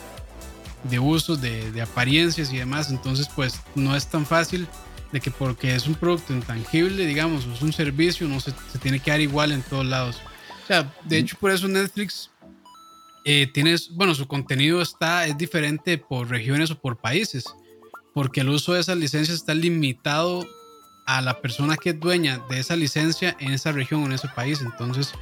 [0.85, 2.91] de uso, de, apariencias y demás.
[2.91, 4.69] Entonces, pues no es tan fácil
[5.13, 9.01] de que porque es un producto intangible, digamos, es un servicio, no se, se tiene
[9.01, 10.21] que dar igual en todos lados.
[10.65, 12.31] O sea, de hecho, por eso Netflix
[13.25, 17.45] eh, tienes, bueno, su contenido está, es diferente por regiones o por países,
[18.15, 20.47] porque el uso de esas licencias está limitado
[21.07, 24.29] a la persona que es dueña de esa licencia en esa región o en ese
[24.29, 24.61] país.
[24.61, 25.13] Entonces,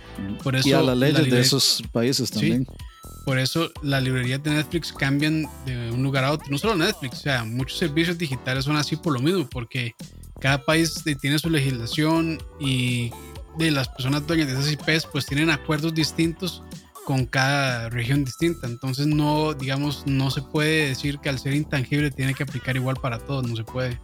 [0.42, 0.68] por eso.
[0.68, 2.66] Y a las leyes de esos países también.
[3.24, 6.48] por eso las librerías de Netflix cambian de un lugar a otro.
[6.50, 9.94] No solo Netflix, o sea, muchos servicios digitales son así por lo mismo, porque
[10.40, 13.10] cada país tiene su legislación y
[13.58, 16.62] de las personas dueñas de esas IPs pues tienen acuerdos distintos
[17.04, 18.66] con cada región distinta.
[18.66, 22.96] Entonces no, digamos, no se puede decir que al ser intangible tiene que aplicar igual
[22.96, 24.00] para todos, no se puede.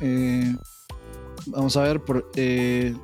[0.00, 0.54] Eh,
[1.46, 2.94] vamos a ver, por, eh,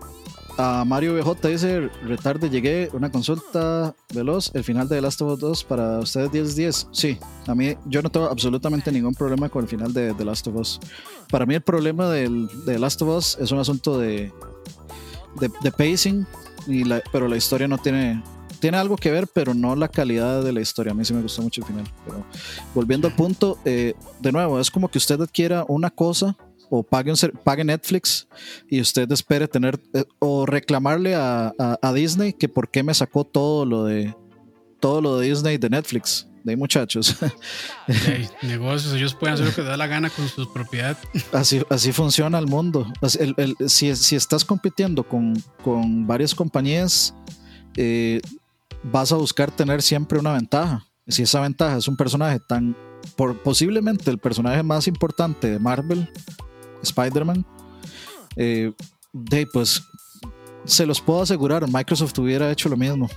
[0.59, 5.33] a Mario BJ dice, retarde llegué, una consulta veloz, el final de The Last of
[5.35, 6.89] Us 2 para ustedes 10-10.
[6.93, 10.47] Sí, a mí yo no tengo absolutamente ningún problema con el final de The Last
[10.49, 10.81] of Us.
[11.31, 14.33] Para mí el problema del, de The Last of Us es un asunto de,
[15.41, 16.27] de, de pacing
[17.13, 18.23] pero la historia no tiene,
[18.61, 20.93] tiene algo que ver, pero no la calidad de la historia.
[20.93, 21.85] A mí sí me gustó mucho el final.
[22.05, 22.25] Pero
[22.75, 26.37] volviendo al punto, eh, de nuevo, es como que usted adquiera una cosa
[26.71, 27.13] o pague,
[27.45, 28.29] pague Netflix
[28.69, 33.25] y usted espere tener eh, o reclamarle a, a, Disney que por qué me sacó
[33.25, 34.15] todo lo de
[34.79, 36.27] todo lo de Disney de Netflix.
[36.43, 37.17] De ahí, muchachos.
[38.43, 40.97] negocios, ellos pueden hacer lo que da la gana con sus propiedades.
[41.33, 42.91] Así, así funciona el mundo.
[43.67, 47.15] si, si, estás compitiendo con, con varias compañías,
[47.77, 48.23] eh,
[48.83, 50.87] vas a buscar tener siempre una ventaja.
[51.07, 52.75] Si esa ventaja es un personaje tan,
[53.17, 56.09] por, posiblemente el personaje más importante de Marvel,
[56.83, 57.45] Spider-Man,
[58.37, 58.73] eh,
[59.53, 59.83] pues
[60.65, 63.09] se los puedo asegurar, Microsoft hubiera hecho lo mismo.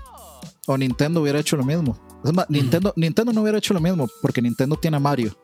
[0.66, 1.98] O Nintendo hubiera hecho lo mismo.
[2.48, 5.38] Nintendo, Nintendo no hubiera hecho lo mismo porque Nintendo tiene a Mario.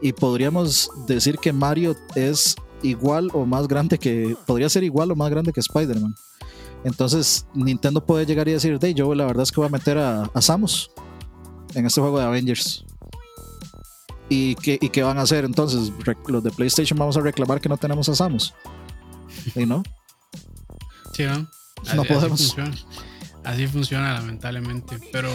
[0.00, 4.36] Y podríamos decir que Mario es igual o más grande que.
[4.46, 6.14] Podría ser igual o más grande que Spider-Man.
[6.84, 9.98] Entonces Nintendo puede llegar y decir, de yo la verdad es que voy a meter
[9.98, 10.90] a, Samus
[11.74, 12.84] en este juego de Avengers.
[14.28, 15.92] ¿Y qué, ¿Y qué van a hacer entonces?
[16.26, 18.54] Los de PlayStation vamos a reclamar que no tenemos a Samus.
[19.54, 19.82] ¿Y no?
[21.12, 21.46] Sí, ¿no?
[21.94, 22.56] no podemos.
[23.44, 24.14] Así funciona.
[24.14, 24.98] lamentablemente.
[25.12, 25.30] Pero,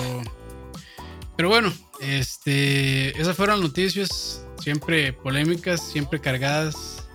[1.35, 1.71] pero bueno,
[2.01, 7.07] este, esas fueron noticias siempre polémicas, siempre cargadas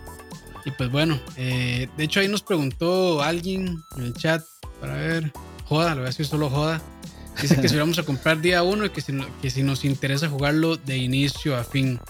[0.64, 4.44] y pues bueno, eh, de hecho ahí nos preguntó alguien en el chat
[4.80, 5.32] para ver,
[5.64, 6.80] joda, lo voy a decir solo joda.
[7.40, 10.28] Dice que si vamos a comprar día uno y que si, que si nos interesa
[10.28, 12.00] jugarlo de inicio a fin.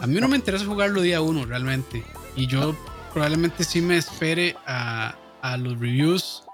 [0.00, 2.04] A mí no me interesa jugarlo día uno realmente.
[2.36, 2.76] Y yo
[3.12, 6.44] probablemente sí me espere a, a los reviews,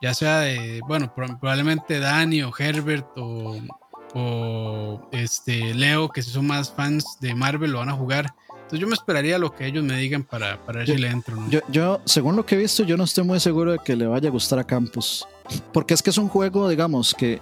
[0.00, 3.60] ya sea de, bueno, probablemente Dani o Herbert o,
[4.14, 8.34] o este Leo, que si son más fans de Marvel, lo van a jugar
[8.78, 11.36] yo me esperaría lo que ellos me digan para, para ver si le entro.
[11.70, 14.28] Yo, según lo que he visto, yo no estoy muy seguro de que le vaya
[14.28, 15.26] a gustar a Campus.
[15.72, 17.40] Porque es que es un juego, digamos, que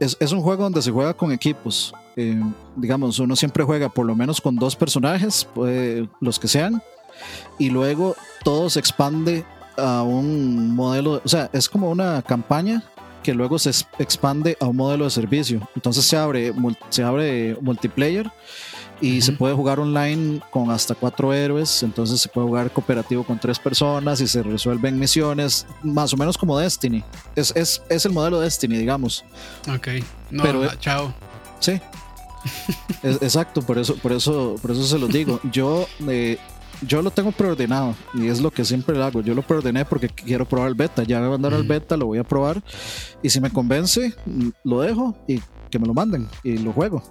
[0.00, 1.94] es, es un juego donde se juega con equipos.
[2.16, 2.40] Eh,
[2.76, 5.46] digamos, uno siempre juega por lo menos con dos personajes,
[6.20, 6.82] los que sean,
[7.58, 9.44] y luego todo se expande
[9.76, 12.82] a un modelo, o sea, es como una campaña
[13.22, 15.68] que luego se expande a un modelo de servicio.
[15.74, 16.54] Entonces se abre,
[16.90, 18.30] se abre multiplayer
[19.00, 23.38] y se puede jugar online con hasta cuatro héroes, entonces se puede jugar cooperativo con
[23.38, 27.04] tres personas y se resuelven misiones, más o menos como Destiny.
[27.34, 29.24] Es, es, es el modelo Destiny, digamos.
[29.68, 29.88] Ok,
[30.30, 31.12] no, Pero, chao.
[31.60, 31.80] Sí.
[33.02, 35.40] exacto, por eso, por eso, por eso se lo digo.
[35.52, 36.38] Yo eh,
[36.82, 39.20] yo lo tengo preordenado y es lo que siempre hago.
[39.20, 41.02] Yo lo preordené porque quiero probar el beta.
[41.02, 42.62] Ya me mandaron el beta, lo voy a probar
[43.22, 44.14] y si me convence,
[44.64, 45.40] lo dejo y
[45.70, 47.02] que me lo manden y lo juego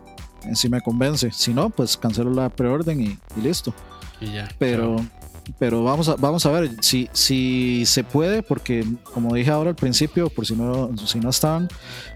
[0.54, 1.32] si me convence.
[1.32, 3.74] Si no, pues cancelo la preorden y, y listo.
[4.22, 4.50] Y ya.
[4.58, 4.98] Pero,
[5.60, 9.76] pero vamos a, vamos a ver si, si se puede, porque como dije ahora al
[9.76, 11.68] principio, por si no, si no estaban,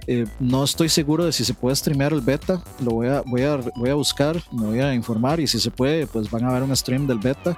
[0.07, 2.61] eh, no estoy seguro de si se puede streamear el beta.
[2.83, 5.71] Lo voy a, voy a, voy a buscar, me voy a informar y si se
[5.71, 7.57] puede, pues van a ver un stream del beta.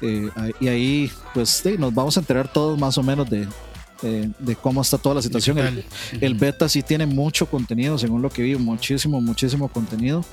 [0.00, 0.28] Eh,
[0.60, 3.46] y ahí, pues nos vamos a enterar todos más o menos de,
[4.02, 5.58] de cómo está toda la situación.
[6.20, 10.24] El, beta sí tiene mucho contenido, según lo que vi, muchísimo, muchísimo contenido.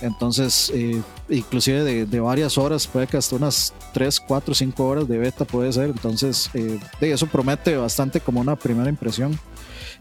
[0.00, 5.18] Entonces, eh, inclusive de, varias horas, puede que hasta unas 3, 4, 5 horas de
[5.18, 5.86] beta puede ser.
[5.90, 9.38] Entonces, eh, eso promete bastante como una primera impresión.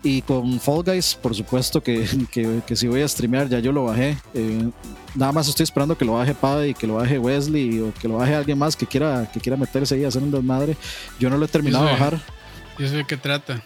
[0.03, 2.05] Y con Fall Guys, por supuesto que,
[2.65, 4.17] que, si voy a streamear, ya yo lo bajé.
[4.34, 4.69] Eh,
[5.15, 8.17] nada más estoy esperando que lo baje Paddy, que lo baje Wesley o que lo
[8.17, 10.78] baje alguien más que quiera, que quiera meterse ahí a hacer un desmadre.
[11.19, 12.21] Yo no lo he terminado de bajar.
[12.78, 13.63] ¿Y sé de qué trata?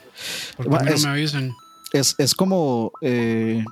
[0.56, 1.54] Porque no me avisan.
[1.94, 2.92] Es, es como.
[3.02, 3.64] Eh,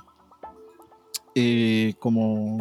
[1.34, 2.58] eh, como.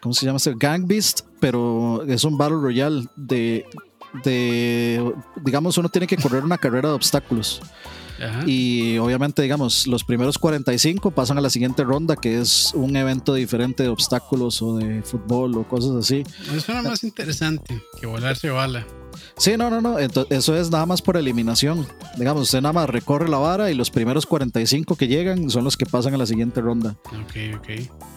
[0.00, 0.38] ¿Cómo se llama?
[0.56, 3.64] Gang Beast, pero es un Battle Royale de.
[4.24, 5.12] de
[5.44, 7.60] digamos, uno tiene que correr una carrera de obstáculos.
[8.46, 13.34] Y obviamente, digamos, los primeros 45 pasan a la siguiente ronda, que es un evento
[13.34, 16.24] diferente de obstáculos o de fútbol o cosas así.
[16.42, 18.86] Eso suena más interesante que volarse bala.
[19.36, 19.98] Sí, no, no, no.
[19.98, 21.86] eso es nada más por eliminación.
[22.16, 25.76] Digamos, usted nada más recorre la vara y los primeros 45 que llegan son los
[25.76, 26.96] que pasan a la siguiente ronda.
[27.06, 27.68] Ok, ok.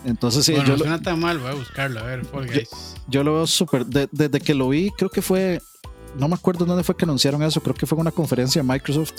[0.06, 0.54] Entonces, sí.
[0.54, 2.22] Bueno, yo no suena tan mal, voy a buscarlo, a ver,
[3.08, 3.86] Yo, lo veo súper.
[3.86, 5.62] desde que lo vi, creo que fue.
[6.18, 7.62] No me acuerdo dónde fue que anunciaron eso.
[7.62, 9.14] Creo que fue en una conferencia de Microsoft.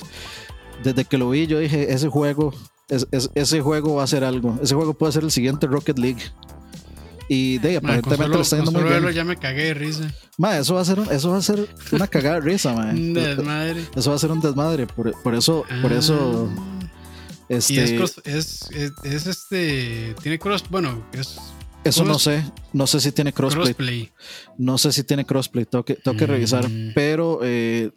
[0.83, 2.53] Desde que lo vi, yo dije: ese juego,
[3.35, 4.59] ese juego va a ser algo.
[4.62, 6.22] Ese juego puede ser el siguiente Rocket League.
[7.33, 9.09] Y de aparentemente le está yendo muy bien.
[9.12, 10.12] ya me cagué de risa.
[10.37, 12.87] Ma, eso va a ser, eso va a ser una cagada de risa, ma.
[12.91, 13.85] un desmadre.
[13.95, 14.89] Eso va a ser un desmadre.
[14.89, 16.51] Por, por eso, por eso.
[17.49, 18.68] Este, y es, es,
[19.05, 20.16] es, este.
[20.24, 20.64] Tiene cross.
[20.68, 21.37] Bueno, es.
[21.85, 22.45] Eso no sé.
[22.72, 24.11] No sé si tiene crossplay.
[24.59, 25.66] No sé si tiene crossplay.
[25.66, 26.68] Tengo que, tengo que revisar.
[26.68, 26.95] Mm.
[26.97, 27.39] Pero.
[27.45, 27.93] Eh,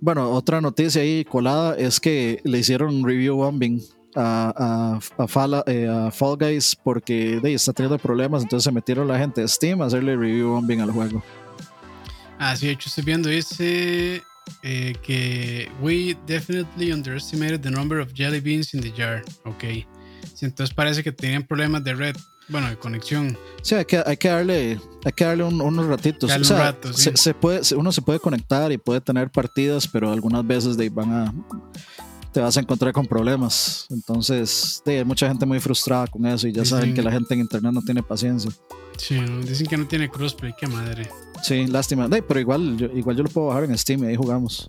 [0.00, 3.80] Bueno, otra noticia ahí colada es que le hicieron review bombing
[4.18, 9.18] a, a, eh, a, Fall Guys porque de, está teniendo problemas, entonces se metieron la
[9.18, 11.22] gente de Steam a hacerle review bombing al juego.
[12.38, 14.22] Ah, sí, de hecho estoy viendo dice
[14.62, 19.22] eh, que we definitely underestimated the number of jelly beans in the jar.
[19.44, 19.64] Ok.
[20.40, 22.16] entonces parece que tenían problemas de red.
[22.48, 23.36] Bueno, de conexión.
[23.60, 26.30] Sí, hay que, hay que darle, hay que darle unos ratitos.
[26.34, 30.78] o sea, se, puede, uno se puede conectar y puede tener partidas, pero algunas veces
[30.78, 31.34] de, van a
[32.38, 33.88] te vas a encontrar con problemas.
[33.90, 37.40] Entonces, hay mucha gente muy frustrada con eso y ya saben que la gente en
[37.40, 38.48] internet no tiene paciencia.
[38.96, 41.10] Sí, dicen que no tiene crossplay, qué madre.
[41.42, 42.08] Sí, lástima.
[42.08, 44.68] pero igual yo, igual yo lo puedo bajar en Steam y ahí jugamos.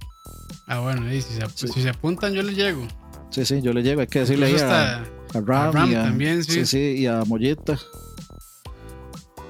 [0.65, 2.87] Ah, bueno, si, se, apuntan yo le llego.
[3.29, 4.01] Sí, sí, yo le llego.
[4.01, 5.05] Hay que decirle ahí a,
[5.39, 6.51] Ram, también, sí.
[6.51, 7.77] Sí, sí, y a Mollita.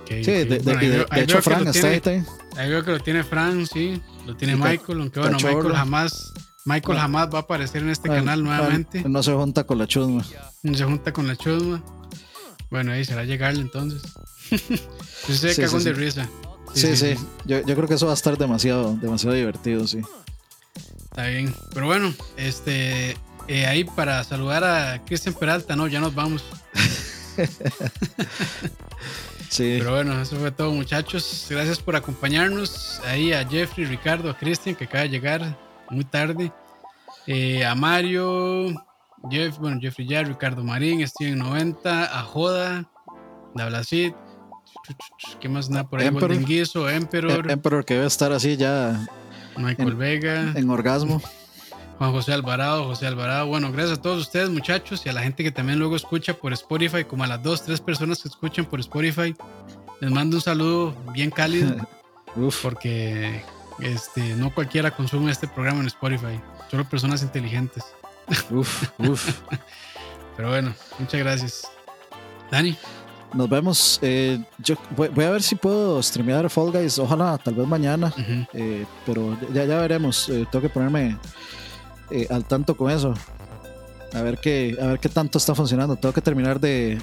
[0.09, 2.01] sí, de, hecho Frank está ahí,
[2.57, 2.70] ahí.
[2.70, 4.01] veo que lo tiene Frank, sí.
[4.28, 6.34] Lo tiene Michael, aunque bueno, Michael jamás
[6.70, 9.03] Michael jamás va a aparecer en este canal nuevamente.
[9.07, 10.24] No se junta con la chusma.
[10.61, 11.82] No se junta con la chusma.
[12.70, 14.03] Bueno, ahí será llegarle entonces.
[15.28, 16.30] Yo sé sí, de risa.
[16.76, 17.15] Sí, sí.
[17.45, 20.01] Yo, yo, creo que eso va a estar demasiado, demasiado divertido, sí.
[20.97, 21.51] Está bien.
[21.74, 23.17] Pero bueno, este
[23.47, 26.43] eh, ahí para saludar a Cristian Peralta, no, ya nos vamos.
[29.49, 29.78] sí.
[29.80, 31.47] Pero bueno, eso fue todo, muchachos.
[31.49, 33.01] Gracias por acompañarnos.
[33.07, 36.52] Ahí a Jeffrey, Ricardo, a Cristian, que acaba de llegar muy tarde.
[37.28, 38.74] Eh, a Mario,
[39.30, 42.90] Jeff, bueno, Jeffrey ya, Ricardo Marín, Steven 90, a Joda,
[43.56, 44.16] Dablasit,
[45.40, 46.08] ¿qué más nada por ahí?
[46.08, 47.52] Emperor, Emperor, Emperor.
[47.52, 49.08] Emperor que debe estar así ya.
[49.58, 50.54] Michael Vega.
[50.56, 51.22] En orgasmo.
[51.98, 53.48] Juan José Alvarado, José Alvarado.
[53.48, 56.54] Bueno, gracias a todos ustedes, muchachos, y a la gente que también luego escucha por
[56.54, 59.36] Spotify, como a las dos, tres personas que escuchan por Spotify.
[60.00, 61.76] Les mando un saludo bien cálido.
[62.38, 62.62] Uf.
[62.62, 63.44] Porque
[63.82, 67.84] este, no cualquiera consume este programa en Spotify, solo personas inteligentes.
[68.51, 69.41] Uf, uf.
[70.38, 71.71] Pero bueno, muchas gracias.
[72.51, 72.77] Dani.
[73.34, 73.99] Nos vemos.
[74.01, 76.97] Eh, yo voy, a ver si puedo streamear Fall Guys.
[76.97, 78.11] Ojalá, tal vez mañana.
[78.53, 80.30] Eh, pero ya, ya veremos.
[80.30, 81.17] Eh, tengo que ponerme
[82.30, 83.13] al tanto con eso.
[84.13, 85.95] A ver qué, a ver qué tanto está funcionando.
[85.95, 86.99] Tengo que terminar de.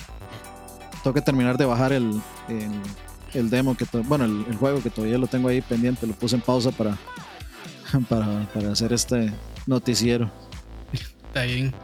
[1.04, 2.70] Tengo que terminar de bajar el el
[3.32, 6.70] demo que bueno el, juego que todavía lo tengo ahí pendiente lo puse en pausa
[6.72, 6.96] para
[8.08, 9.32] para, hacer este
[9.66, 10.30] noticiero.
[10.92, 11.74] Está bien.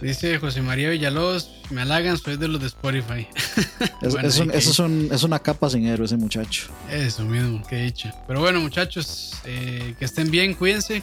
[0.00, 3.26] Dice José María Villalobos me halagan soy de los de Spotify
[4.02, 6.68] es, es, una capa sin héroe ese muchacho.
[6.90, 11.02] Eso mismo que he dicho pero bueno muchachos eh, que estén bien cuídense.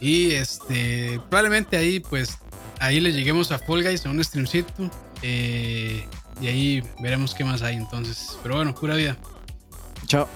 [0.00, 2.38] Y este probablemente ahí pues
[2.80, 4.90] ahí le lleguemos a Fall Guys a un streamcito.
[5.22, 6.04] Eh,
[6.40, 8.38] y ahí veremos qué más hay entonces.
[8.42, 9.16] Pero bueno, pura vida.
[10.06, 10.28] Chao.